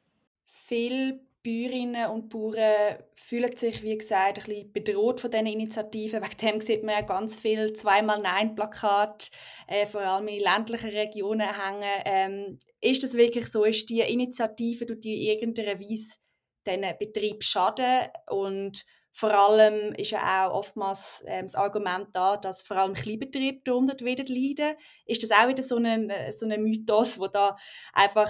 Viele 0.46 1.20
Bäuerinnen 1.42 2.10
und 2.10 2.30
Bauern 2.30 2.96
fühlen 3.16 3.54
sich, 3.54 3.82
wie 3.82 3.98
gesagt, 3.98 4.38
ein 4.38 4.44
bisschen 4.44 4.72
bedroht 4.72 5.20
von 5.20 5.30
diesen 5.30 5.46
Initiativen. 5.46 6.22
Wegen 6.22 6.36
dem 6.40 6.60
sieht 6.62 6.82
man 6.82 6.94
ja 6.94 7.00
ganz 7.02 7.36
viel 7.36 7.74
zweimal 7.74 8.22
Nein-Plakat, 8.22 9.30
äh, 9.66 9.84
vor 9.84 10.00
allem 10.00 10.28
in 10.28 10.40
ländlichen 10.40 10.90
Regionen 10.90 11.48
hängen. 11.48 12.02
Ähm, 12.06 12.58
ist 12.80 13.02
das 13.02 13.14
wirklich 13.14 13.48
so? 13.48 13.64
Ist 13.64 13.90
die 13.90 14.00
Initiative, 14.00 14.86
tut 14.86 15.04
die 15.04 15.26
in 15.26 15.38
irgendeiner 15.38 15.78
Weise 15.78 16.18
diesen 16.66 16.98
Betrieb 16.98 17.44
schaden 17.44 18.08
und 18.28 18.84
Vor 19.16 19.32
allem 19.32 19.92
ist 19.94 20.10
ja 20.10 20.48
auch 20.48 20.54
oftmals 20.54 21.22
ähm, 21.28 21.42
das 21.46 21.54
Argument 21.54 22.08
da, 22.12 22.36
dass 22.36 22.62
vor 22.62 22.78
allem 22.78 22.94
Kleinbetriebe 22.94 23.60
darunter 23.64 24.04
wieder 24.04 24.24
leiden. 24.24 24.76
Ist 25.06 25.22
das 25.22 25.30
auch 25.30 25.46
wieder 25.46 25.62
so 25.62 25.76
ein, 25.76 26.10
äh, 26.10 26.32
so 26.32 26.46
ein 26.46 26.60
Mythos, 26.60 27.20
wo 27.20 27.28
da 27.28 27.56
einfach 27.92 28.28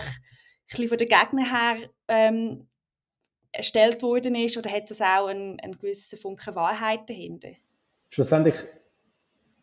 ein 0.78 0.88
von 0.88 0.98
den 0.98 1.08
Gegnern 1.08 1.50
her 1.50 1.90
ähm, 2.08 2.68
erstellt 3.50 4.02
worden 4.02 4.34
ist, 4.34 4.58
oder 4.58 4.70
hat 4.70 4.90
das 4.90 5.00
auch 5.00 5.28
einen, 5.28 5.58
einen 5.60 5.78
gewissen 5.78 6.18
Funken 6.18 6.54
Wahrheit 6.54 7.08
dahinter? 7.08 7.52
Schlussendlich 8.10 8.56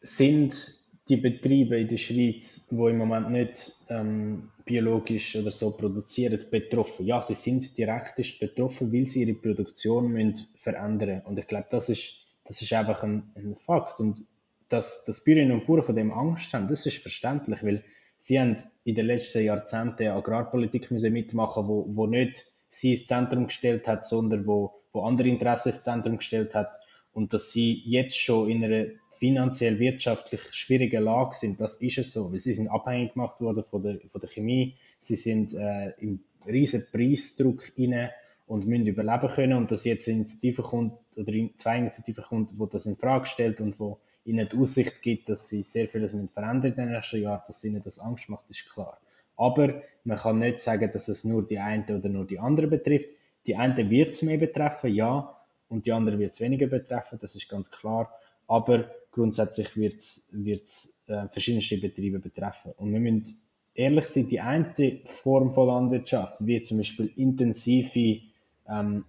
sind 0.02 0.81
die 1.10 1.18
Betriebe 1.18 1.80
in 1.80 1.88
der 1.88 1.98
Schweiz, 1.98 2.68
die 2.68 2.76
im 2.76 2.98
Moment 2.98 3.32
nicht 3.32 3.74
ähm, 3.90 4.52
biologisch 4.66 5.36
oder 5.36 5.52
so 5.52 5.72
produzieren, 5.72 6.40
betroffen. 6.50 7.06
Ja, 7.06 7.22
sie 7.22 7.36
sind 7.36 7.78
direkt 7.78 8.40
betroffen, 8.40 8.94
weil 8.94 9.06
sie 9.06 9.24
ihre 9.24 9.34
Produktion 9.34 10.12
müssen 10.12 10.48
verändern. 10.56 11.22
Und 11.26 11.40
ich 11.40 11.48
glaube, 11.48 11.68
das 11.70 11.90
ist, 11.90 12.28
das 12.46 12.62
ist 12.62 12.72
einfach 12.74 13.04
ein, 13.04 13.32
ein 13.36 13.56
Fakt. 13.56 14.00
Und 14.00 14.24
dass, 14.70 15.04
dass 15.04 15.24
Bäuerinnen 15.24 15.52
und 15.52 15.68
Bauern 15.68 15.84
von 15.84 15.96
dem 15.96 16.12
Angst 16.12 16.54
haben, 16.54 16.68
das 16.68 16.86
ist 16.86 17.00
verständlich, 17.00 17.64
weil 17.64 17.84
sie 18.16 18.40
haben 18.40 18.56
in 18.84 18.96
den 18.96 19.08
letzten 19.08 19.44
Jahrzehnten 19.44 20.08
Agrarpolitik 20.08 20.92
müssen 20.92 21.12
mitmachen 21.12 21.68
wo, 21.68 21.86
wo 21.90 22.08
nicht 22.08 22.46
sie 22.70 22.94
ins 22.94 23.08
Zentrum 23.08 23.48
gestellt 23.48 23.88
hat, 23.88 24.06
sondern 24.06 24.48
wo, 24.48 24.82
wo 24.94 25.02
andere 25.02 25.28
Interessen 25.28 25.70
ins 25.70 25.84
Zentrum 25.84 26.18
gestellt 26.18 26.56
hat. 26.56 26.80
Und 27.12 27.34
dass 27.34 27.52
sie 27.52 27.82
jetzt 27.86 28.18
schon 28.18 28.50
in 28.50 28.64
einer 28.64 28.86
finanziell 29.22 29.78
wirtschaftlich 29.78 30.42
schwierigen 30.52 31.04
Lage 31.04 31.36
sind, 31.36 31.62
das 31.62 31.76
ist 31.76 32.00
es 32.00 32.12
so, 32.12 32.32
weil 32.32 32.40
sie 32.40 32.54
sind 32.54 32.70
abhängig 32.70 33.14
gemacht 33.14 33.40
worden 33.40 33.64
von 33.64 33.84
der, 33.84 34.00
von 34.08 34.20
der 34.20 34.32
Chemie, 34.32 34.78
sie 34.98 35.16
sind 35.16 35.54
äh, 35.54 35.92
im 36.00 36.24
riesen 36.48 36.88
Preisdruck 36.92 37.78
inne 37.78 38.10
und 38.48 38.66
müssen 38.66 38.88
überleben 38.88 39.28
können 39.28 39.54
und 39.54 39.72
dass 39.72 39.86
jetzt 39.86 40.10
eine 40.10 40.26
kommt 40.56 40.94
oder 41.16 41.32
zwei 41.56 41.78
Initiativen 41.78 42.24
kommt, 42.24 42.58
wo 42.58 42.66
das 42.66 42.88
in 42.88 42.96
Frage 42.96 43.28
stellt 43.28 43.62
und 43.62 43.80
wo 43.80 44.00
ihnen 44.26 44.50
die 44.52 44.58
Aussicht 44.58 45.04
gibt, 45.04 45.30
dass 45.30 45.48
sie 45.48 45.62
sehr 45.62 45.88
vieles 45.88 46.16
verändern 46.32 46.72
in 46.72 46.78
den 46.78 46.92
nächsten 46.92 47.22
Jahren, 47.22 47.44
dass 47.46 47.64
ihnen 47.64 47.84
das 47.84 48.00
Angst 48.00 48.28
macht, 48.28 48.50
ist 48.50 48.68
klar. 48.74 49.00
Aber 49.38 49.84
man 50.04 50.18
kann 50.18 50.40
nicht 50.40 50.62
sagen, 50.62 50.90
dass 50.92 51.08
es 51.10 51.26
nur 51.26 51.46
die 51.46 51.60
eine 51.60 51.96
oder 51.96 52.10
nur 52.10 52.26
die 52.26 52.40
andere 52.40 52.66
betrifft. 52.66 53.10
Die 53.46 53.56
eine 53.56 53.88
wird 53.88 54.16
es 54.16 54.24
mehr 54.24 54.38
betreffen, 54.40 54.92
ja, 54.92 55.38
und 55.70 55.86
die 55.86 55.92
andere 55.92 56.18
wird 56.18 56.34
es 56.34 56.42
weniger 56.42 56.66
betreffen, 56.66 57.20
das 57.22 57.36
ist 57.36 57.48
ganz 57.48 57.70
klar. 57.70 58.12
Aber 58.48 58.90
grundsätzlich 59.12 59.76
wird 59.76 60.00
es 60.00 61.00
äh, 61.08 61.28
verschiedenste 61.28 61.78
Betriebe 61.78 62.20
betreffen. 62.20 62.72
Und 62.78 62.94
wir 62.94 63.00
müssen 63.00 63.42
ehrlich 63.74 64.06
sein, 64.06 64.28
die 64.28 64.40
eine 64.40 65.02
Form 65.06 65.54
von 65.54 65.68
Landwirtschaft, 65.68 66.46
wie 66.46 66.62
zum 66.62 66.78
Beispiel 66.78 67.12
intensive 67.16 68.22
ähm, 68.68 69.06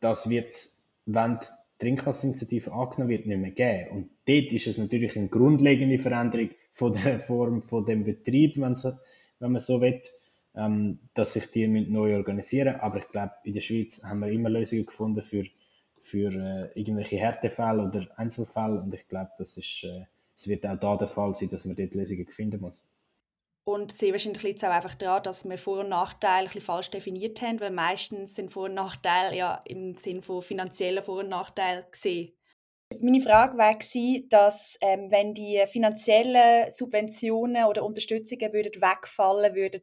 das 0.00 0.30
wird 0.30 0.50
es, 0.50 0.86
wenn 1.06 1.38
die 1.38 1.46
Trinkwasserinitiative 1.78 2.72
angenommen 2.72 3.10
wird, 3.10 3.26
nicht 3.26 3.40
mehr 3.40 3.50
geben. 3.50 3.90
Und 3.90 4.10
dort 4.26 4.52
ist 4.52 4.66
es 4.66 4.78
natürlich 4.78 5.16
eine 5.16 5.28
grundlegende 5.28 5.98
Veränderung 5.98 6.50
von 6.72 6.92
der 6.92 7.20
Form 7.20 7.62
von 7.62 7.84
dem 7.84 8.04
Betrieb, 8.04 8.58
wenn, 8.58 8.76
so, 8.76 8.92
wenn 9.38 9.52
man 9.52 9.60
so 9.60 9.80
will, 9.80 10.00
ähm, 10.54 10.98
dass 11.14 11.34
sich 11.34 11.50
die 11.50 11.66
neu 11.66 12.16
organisieren 12.16 12.76
Aber 12.76 12.98
ich 12.98 13.08
glaube, 13.08 13.32
in 13.44 13.54
der 13.54 13.60
Schweiz 13.60 14.02
haben 14.02 14.20
wir 14.20 14.28
immer 14.28 14.50
Lösungen 14.50 14.86
gefunden 14.86 15.22
für 15.22 15.44
für 16.10 16.32
äh, 16.32 16.78
irgendwelche 16.78 17.16
Härtefälle 17.16 17.84
oder 17.84 18.06
Einzelfälle. 18.16 18.80
Und 18.80 18.92
ich 18.92 19.06
glaube, 19.08 19.30
das 19.38 19.56
ist, 19.56 19.84
äh, 19.84 20.06
es 20.36 20.48
wird 20.48 20.66
auch 20.66 20.76
da 20.76 20.96
der 20.96 21.08
Fall 21.08 21.32
sein, 21.34 21.50
dass 21.50 21.64
man 21.64 21.76
dort 21.76 21.94
Lösungen 21.94 22.26
finden 22.26 22.60
muss. 22.60 22.84
Und 23.64 23.92
sehr 23.92 24.12
wahrscheinlich 24.12 24.42
liegt 24.42 24.58
es 24.58 24.64
auch 24.64 24.72
einfach 24.72 24.94
daran, 24.94 25.22
dass 25.22 25.48
wir 25.48 25.58
Vor- 25.58 25.80
und 25.80 25.90
Nachteile 25.90 26.40
ein 26.40 26.44
bisschen 26.46 26.62
falsch 26.62 26.90
definiert 26.90 27.40
haben, 27.40 27.60
weil 27.60 27.70
meistens 27.70 28.34
sind 28.34 28.52
Vor- 28.52 28.64
und 28.64 28.74
Nachteile 28.74 29.36
ja 29.36 29.60
im 29.66 29.94
Sinne 29.94 30.22
von 30.22 30.42
finanziellen 30.42 31.04
Vor- 31.04 31.20
und 31.20 31.28
Nachteilen 31.28 31.84
gesehen. 31.90 32.32
Meine 32.98 33.20
Frage 33.20 33.56
war, 33.56 33.76
dass 34.28 34.76
ähm, 34.80 35.12
wenn 35.12 35.32
die 35.32 35.62
finanziellen 35.70 36.68
Subventionen 36.70 37.66
oder 37.66 37.84
Unterstützungen 37.84 38.52
würden 38.52 38.82
wegfallen 38.82 39.54
würden, 39.54 39.82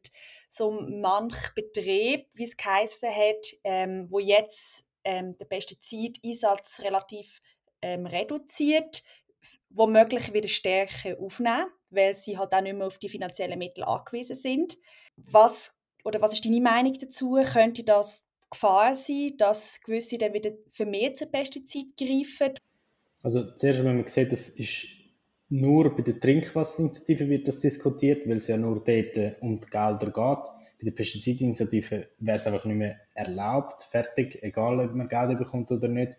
so 0.50 0.72
manch 0.72 1.54
Betrieb, 1.56 2.28
wie 2.34 2.44
es 2.44 2.58
geheißen 2.58 3.10
hat, 3.10 3.48
ähm, 3.63 4.08
wo 4.10 4.20
jetzt 4.20 4.87
ähm, 5.08 5.38
den 5.38 5.48
Pestizideinsatz 5.48 6.82
relativ 6.82 7.41
ähm, 7.82 8.06
reduziert, 8.06 9.04
womöglich 9.70 10.34
wieder 10.34 10.50
stärker 10.50 11.17
aufnehmen, 11.20 11.67
weil 11.89 12.13
sie 12.13 12.38
halt 12.38 12.54
auch 12.54 12.62
nicht 12.62 12.76
mehr 12.76 12.88
auf 12.88 12.98
die 12.98 13.08
finanziellen 13.08 13.58
Mittel 13.58 13.86
angewiesen 13.86 14.36
sind. 14.36 14.78
Was, 15.15 15.74
oder 16.04 16.22
was 16.22 16.34
ist 16.34 16.43
deine 16.46 16.60
Meinung 16.60 16.98
dazu? 17.00 17.38
Könnte 17.54 17.86
das 17.86 18.26
Gefahr 18.50 18.96
sein, 18.96 19.34
dass 19.38 19.80
gewisse 19.82 20.17
dann 20.17 20.34
wieder 20.34 20.52
vermehrt 20.72 21.17
zu 21.17 21.28
Pestizid 21.28 21.96
greifen? 21.96 22.56
Also 23.24 23.50
zuerst, 23.56 23.80
wenn 23.80 23.98
man 23.98 24.08
sieht, 24.08 24.34
das 24.34 24.50
ist 24.50 24.88
nur 25.48 25.96
bei 25.96 26.04
der 26.04 26.20
Trinkwasserinitiative 26.20 27.30
wird 27.30 27.48
das 27.48 27.62
diskutiert, 27.62 28.28
weil 28.28 28.38
es 28.38 28.48
ja 28.50 28.58
nur 28.58 28.84
dort 28.84 29.41
um 29.41 29.62
die 29.62 29.70
Gelder 29.70 30.12
geht 30.12 30.57
bei 30.80 30.86
der 30.86 30.92
Pestizidinitiative 30.92 32.08
wäre 32.20 32.36
es 32.36 32.46
einfach 32.46 32.66
nicht 32.66 32.78
mehr 32.78 32.98
erlaubt, 33.16 33.84
fertig, 33.84 34.44
egal 34.44 34.80
ob 34.80 34.94
man 34.94 35.08
Gelder 35.08 35.36
bekommt 35.36 35.72
oder 35.72 35.88
nicht. 35.88 36.16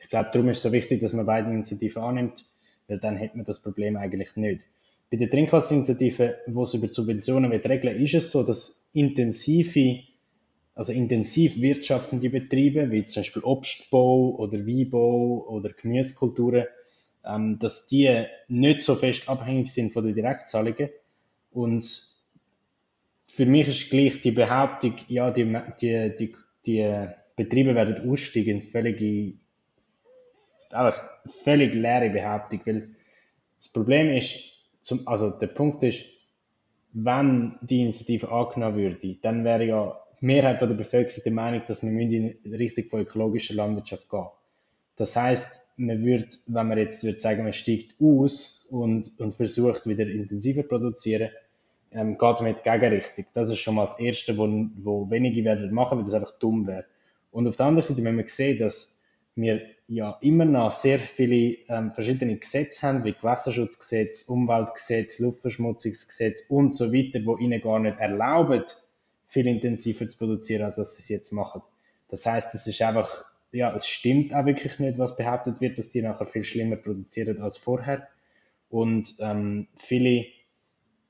Ich 0.00 0.10
glaube, 0.10 0.30
darum 0.32 0.50
ist 0.50 0.58
es 0.58 0.62
so 0.64 0.72
wichtig, 0.72 1.00
dass 1.00 1.14
man 1.14 1.24
beide 1.24 1.50
Initiativen 1.50 2.02
annimmt, 2.02 2.44
weil 2.86 2.98
dann 2.98 3.16
hätte 3.16 3.36
man 3.36 3.46
das 3.46 3.62
Problem 3.62 3.96
eigentlich 3.96 4.36
nicht. 4.36 4.66
Bei 5.10 5.16
der 5.16 5.30
Trinkwasserinitiative, 5.30 6.38
wo 6.48 6.64
es 6.64 6.74
über 6.74 6.88
Subventionen 6.88 7.50
wird 7.50 7.66
regeln, 7.68 7.96
ist 7.96 8.14
es 8.14 8.30
so, 8.30 8.42
dass 8.42 8.90
intensive, 8.92 10.02
also 10.74 10.92
intensiv 10.92 11.60
wirtschaftende 11.60 12.28
Betriebe, 12.28 12.90
wie 12.90 13.06
zum 13.06 13.22
Beispiel 13.22 13.42
Obstbau 13.42 14.34
oder 14.36 14.66
Weinbau 14.66 15.46
oder 15.48 15.70
Gemüsekulturen, 15.70 16.66
ähm, 17.24 17.58
dass 17.58 17.86
die 17.86 18.24
nicht 18.48 18.82
so 18.82 18.96
fest 18.96 19.28
abhängig 19.28 19.68
sind 19.68 19.92
von 19.92 20.04
den 20.04 20.14
Direktzahlungen 20.14 20.90
und 21.52 22.13
für 23.34 23.46
mich 23.46 23.66
ist 23.66 23.90
gleich 23.90 24.20
die 24.20 24.30
Behauptung, 24.30 24.94
ja, 25.08 25.30
die, 25.32 25.44
die, 25.80 26.16
die, 26.18 26.34
die 26.64 27.08
Betriebe 27.34 27.74
werden 27.74 28.08
aussteigen, 28.08 28.62
völlig, 28.62 29.34
einfach 30.70 31.04
völlig 31.42 31.74
leere 31.74 32.10
Behauptung, 32.10 32.60
weil 32.64 32.88
das 33.56 33.68
Problem 33.68 34.10
ist, 34.10 34.38
zum, 34.82 35.08
also 35.08 35.30
der 35.30 35.48
Punkt 35.48 35.82
ist, 35.82 36.04
wenn 36.92 37.56
die 37.62 37.82
Initiative 37.82 38.30
angenommen 38.30 38.76
würde, 38.76 39.16
dann 39.20 39.42
wäre 39.42 39.64
ja 39.64 40.00
die 40.20 40.26
Mehrheit 40.26 40.60
der 40.60 40.66
Bevölkerung 40.68 41.22
der 41.24 41.32
Meinung, 41.32 41.62
dass 41.66 41.82
wir 41.82 41.90
in 41.90 42.54
Richtung 42.54 42.84
von 42.84 43.00
ökologischer 43.00 43.54
Landwirtschaft 43.54 44.08
gehen. 44.08 44.28
Das 44.94 45.16
heißt, 45.16 45.72
man 45.76 46.04
würde, 46.04 46.28
wenn 46.46 46.68
man 46.68 46.78
jetzt 46.78 47.02
würde 47.02 47.18
sagen, 47.18 47.42
man 47.42 47.52
steigt 47.52 47.96
aus 48.00 48.64
und, 48.70 49.18
und 49.18 49.34
versucht 49.34 49.88
wieder 49.88 50.06
intensiver 50.06 50.62
zu 50.62 50.68
produzieren, 50.68 51.30
ähm, 51.94 52.18
geht 52.18 52.40
mit 52.40 52.64
Gegenrichtung. 52.64 53.26
Das 53.32 53.48
ist 53.48 53.58
schon 53.58 53.76
mal 53.76 53.86
das 53.86 53.98
Erste, 53.98 54.36
wo, 54.36 54.48
wo 54.76 55.10
wenige 55.10 55.44
werden 55.44 55.72
machen, 55.72 55.98
weil 55.98 56.04
das 56.04 56.14
einfach 56.14 56.38
dumm 56.38 56.66
wäre. 56.66 56.84
Und 57.30 57.46
auf 57.48 57.56
der 57.56 57.66
anderen 57.66 57.88
Seite, 57.88 58.04
wenn 58.04 58.16
man 58.16 58.28
sieht, 58.28 58.60
dass 58.60 59.00
wir 59.36 59.62
ja 59.88 60.16
immer 60.20 60.44
noch 60.44 60.70
sehr 60.70 60.98
viele 60.98 61.56
ähm, 61.68 61.92
verschiedene 61.92 62.36
Gesetze 62.36 62.86
haben, 62.86 63.04
wie 63.04 63.12
Gewässerschutzgesetz, 63.12 64.24
Umweltgesetz, 64.24 65.18
Luftverschmutzungsgesetz 65.18 66.44
und 66.48 66.74
so 66.74 66.92
weiter, 66.92 67.20
wo 67.24 67.36
ihnen 67.36 67.60
gar 67.60 67.80
nicht 67.80 67.98
erlauben, 67.98 68.62
viel 69.26 69.46
intensiver 69.46 70.06
zu 70.06 70.18
produzieren, 70.18 70.64
als 70.64 70.76
dass 70.76 70.96
sie 70.96 71.02
es 71.02 71.08
jetzt 71.08 71.32
machen. 71.32 71.62
Das 72.08 72.26
heißt, 72.26 72.54
es 72.54 72.66
ist 72.66 72.80
einfach, 72.82 73.24
ja, 73.50 73.74
es 73.74 73.88
stimmt 73.88 74.34
auch 74.34 74.46
wirklich 74.46 74.78
nicht, 74.78 74.98
was 74.98 75.16
behauptet 75.16 75.60
wird, 75.60 75.78
dass 75.78 75.90
die 75.90 76.02
nachher 76.02 76.26
viel 76.26 76.44
schlimmer 76.44 76.76
produzieren 76.76 77.40
als 77.40 77.56
vorher. 77.56 78.06
Und 78.70 79.16
ähm, 79.18 79.66
viele 79.74 80.26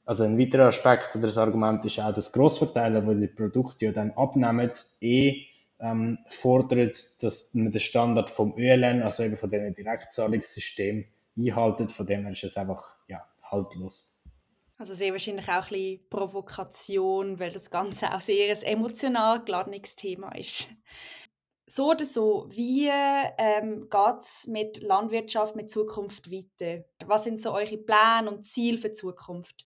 also 0.04 0.24
ein 0.24 0.38
weiterer 0.38 0.66
Aspekt 0.66 1.16
oder 1.16 1.26
das 1.26 1.38
Argument 1.38 1.84
ist 1.84 1.98
auch, 1.98 2.12
dass 2.12 2.32
Grossverteiler, 2.32 3.00
die 3.00 3.20
die 3.20 3.26
Produkte 3.28 3.86
ja 3.86 3.92
dann 3.92 4.10
abnehmen, 4.12 4.70
eh 5.00 5.46
ähm, 5.80 6.18
fordert, 6.26 7.22
dass 7.22 7.54
man 7.54 7.72
den 7.72 7.80
Standard 7.80 8.30
vom 8.30 8.56
ÖLN, 8.56 9.02
also 9.02 9.22
eben 9.22 9.36
von 9.36 9.50
dem 9.50 9.74
Direktzahlungssystem, 9.74 11.04
einhaltet. 11.36 11.90
Von 11.90 12.06
dem 12.06 12.22
her 12.22 12.32
ist 12.32 12.44
es 12.44 12.56
einfach 12.56 12.96
ja, 13.08 13.26
haltlos. 13.42 14.10
Also 14.76 14.94
sehr 14.94 15.12
wahrscheinlich 15.12 15.48
auch 15.48 15.54
ein 15.54 15.60
bisschen 15.68 16.08
Provokation, 16.10 17.38
weil 17.38 17.50
das 17.50 17.70
Ganze 17.70 18.12
auch 18.12 18.20
sehr 18.20 18.54
ein 18.54 18.62
emotional 18.62 19.44
geladenes 19.44 19.96
Thema 19.96 20.34
ist. 20.34 20.68
So 21.66 21.92
oder 21.92 22.04
so, 22.04 22.46
wie 22.50 22.88
ähm, 22.88 23.88
geht 23.88 24.20
es 24.20 24.46
mit 24.46 24.82
Landwirtschaft, 24.82 25.56
mit 25.56 25.70
Zukunft 25.70 26.30
weiter? 26.30 26.84
Was 27.06 27.24
sind 27.24 27.40
so 27.40 27.52
eure 27.52 27.78
Pläne 27.78 28.30
und 28.30 28.44
Ziele 28.44 28.78
für 28.78 28.88
die 28.88 28.94
Zukunft? 28.94 29.66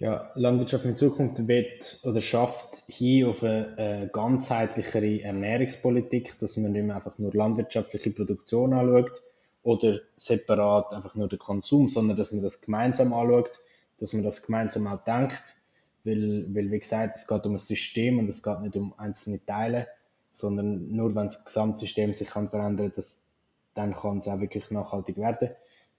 Ja, 0.00 0.30
Landwirtschaft 0.36 0.84
in 0.84 0.94
Zukunft 0.94 1.48
wird 1.48 2.00
oder 2.04 2.20
schafft 2.20 2.84
hier 2.86 3.30
auf 3.30 3.42
eine, 3.42 3.74
eine 3.76 4.08
ganzheitlichere 4.08 5.22
Ernährungspolitik, 5.22 6.38
dass 6.38 6.56
man 6.56 6.70
nicht 6.70 6.84
mehr 6.84 6.94
einfach 6.94 7.18
nur 7.18 7.32
landwirtschaftliche 7.34 8.12
Produktion 8.12 8.74
anschaut 8.74 9.22
oder 9.64 9.98
separat 10.14 10.94
einfach 10.94 11.16
nur 11.16 11.28
den 11.28 11.40
Konsum, 11.40 11.88
sondern 11.88 12.16
dass 12.16 12.30
man 12.30 12.44
das 12.44 12.60
gemeinsam 12.60 13.12
anschaut, 13.12 13.60
dass 13.98 14.12
man 14.12 14.22
das 14.22 14.44
gemeinsam 14.44 14.86
auch 14.86 15.02
denkt, 15.02 15.56
weil, 16.04 16.46
weil 16.54 16.70
wie 16.70 16.78
gesagt, 16.78 17.16
es 17.16 17.26
geht 17.26 17.44
um 17.44 17.54
ein 17.54 17.58
System 17.58 18.20
und 18.20 18.28
es 18.28 18.44
geht 18.44 18.60
nicht 18.60 18.76
um 18.76 18.94
einzelne 18.98 19.44
Teile, 19.44 19.88
sondern 20.30 20.94
nur 20.94 21.12
wenn 21.16 21.26
das 21.26 21.44
Gesamtsystem 21.44 22.14
sich 22.14 22.28
kann 22.28 22.50
verändern 22.50 22.92
kann, 22.92 23.04
dann 23.74 23.94
kann 23.94 24.18
es 24.18 24.28
auch 24.28 24.40
wirklich 24.40 24.70
nachhaltig 24.70 25.16
werden. 25.16 25.50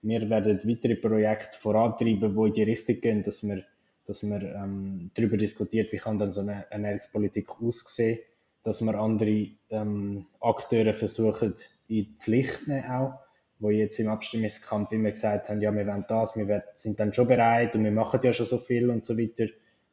Wir 0.02 0.30
werden 0.30 0.58
weitere 0.66 0.96
Projekte 0.96 1.58
vorantreiben, 1.58 2.34
die 2.34 2.48
in 2.48 2.54
die 2.54 2.64
Richtung 2.64 3.02
gehen, 3.02 3.24
dass 3.24 3.44
wir, 3.44 3.66
dass 4.10 4.24
wir 4.24 4.42
ähm, 4.42 5.12
darüber 5.14 5.38
diskutiert, 5.38 5.92
wie 5.92 5.98
kann 5.98 6.18
dann 6.18 6.34
so 6.34 6.42
eine 6.42 6.66
Ernährungspolitik 6.72 7.62
aussehen, 7.62 8.18
dass 8.64 8.82
wir 8.82 8.96
andere 8.96 9.50
ähm, 9.70 10.26
Akteure 10.42 10.96
versuchen, 10.96 11.54
in 11.88 11.96
die 11.96 12.16
Pflicht 12.18 12.68
nehmen 12.68 12.90
auch, 12.90 13.20
wo 13.60 13.70
jetzt 13.70 14.00
im 14.00 14.08
Abstimmungskampf 14.08 14.92
immer 14.94 15.12
gesagt 15.12 15.50
haben, 15.50 15.62
ja, 15.62 15.72
wir 15.72 15.86
wollen 15.86 16.06
das, 16.08 16.36
wir 16.36 16.64
sind 16.74 17.00
dann 17.00 17.14
schon 17.14 17.28
bereit 17.28 17.76
und 17.76 17.84
wir 17.84 17.92
machen 17.92 18.20
ja 18.24 18.34
schon 18.34 18.48
so 18.48 18.58
viel 18.58 18.90
und 18.90 19.04
so 19.04 19.16
weiter. 19.16 19.46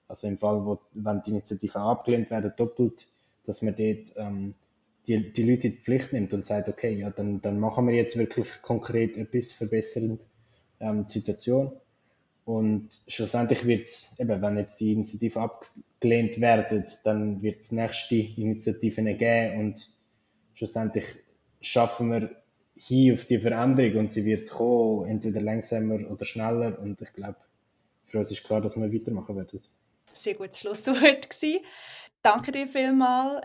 Also 0.09 0.29
im 0.29 0.39
Fall, 0.39 0.65
wo, 0.65 0.81
wenn 0.95 1.21
die 1.23 1.33
Initiativen 1.33 1.83
abgelehnt 1.83 2.31
werden, 2.31 2.55
doppelt, 2.57 3.07
dass 3.45 3.61
man 3.61 3.77
dort 3.77 4.15
ähm, 4.17 4.55
die, 5.07 5.31
die 5.31 5.43
Leute 5.43 5.67
in 5.67 5.75
die 5.75 5.79
Pflicht 5.79 6.15
nimmt 6.15 6.33
und 6.33 6.47
sagt, 6.47 6.71
okay, 6.71 6.99
ja, 6.99 7.11
dann, 7.11 7.43
dann 7.43 7.61
machen 7.61 7.87
wir 7.87 7.95
jetzt 7.95 8.17
wirklich 8.17 8.63
konkret 8.63 9.19
etwas 9.19 9.53
verbessernd 9.53 10.27
ähm, 10.81 11.05
die 11.05 11.13
Situation. 11.13 11.73
Und 12.47 12.89
schlussendlich 13.09 13.67
wird 13.67 13.89
es, 13.89 14.19
eben, 14.21 14.41
wenn 14.41 14.57
jetzt 14.57 14.79
die 14.79 14.93
Initiativen 14.93 15.43
abgelehnt 15.43 16.41
werden, 16.41 16.85
dann 17.03 17.43
wird 17.43 17.61
es 17.61 17.73
nächste 17.73 18.15
Initiativen 18.15 19.07
geben 19.19 19.59
und 19.59 19.91
schlussendlich 20.55 21.05
schaffen 21.61 22.13
wir 22.13 22.31
hin 22.77 23.15
auf 23.15 23.25
die 23.25 23.41
Veränderung 23.41 23.99
und 23.99 24.13
sie 24.13 24.25
wird 24.25 24.49
kommen, 24.49 25.09
entweder 25.09 25.41
langsamer 25.41 26.09
oder 26.09 26.25
schneller 26.25 26.79
und 26.79 27.03
ich 27.03 27.13
glaube, 27.15 27.39
für 28.05 28.21
uns 28.21 28.31
ist 28.31 28.45
klar, 28.45 28.61
dass 28.61 28.77
wir 28.77 28.93
weitermachen 28.93 29.35
werden. 29.35 29.61
Sehr 30.15 30.35
gutes 30.35 30.61
Schlusswort 30.61 31.29
gewesen. 31.29 31.65
Danke 32.23 32.53
dir 32.53 32.69
vielmals. 32.69 33.43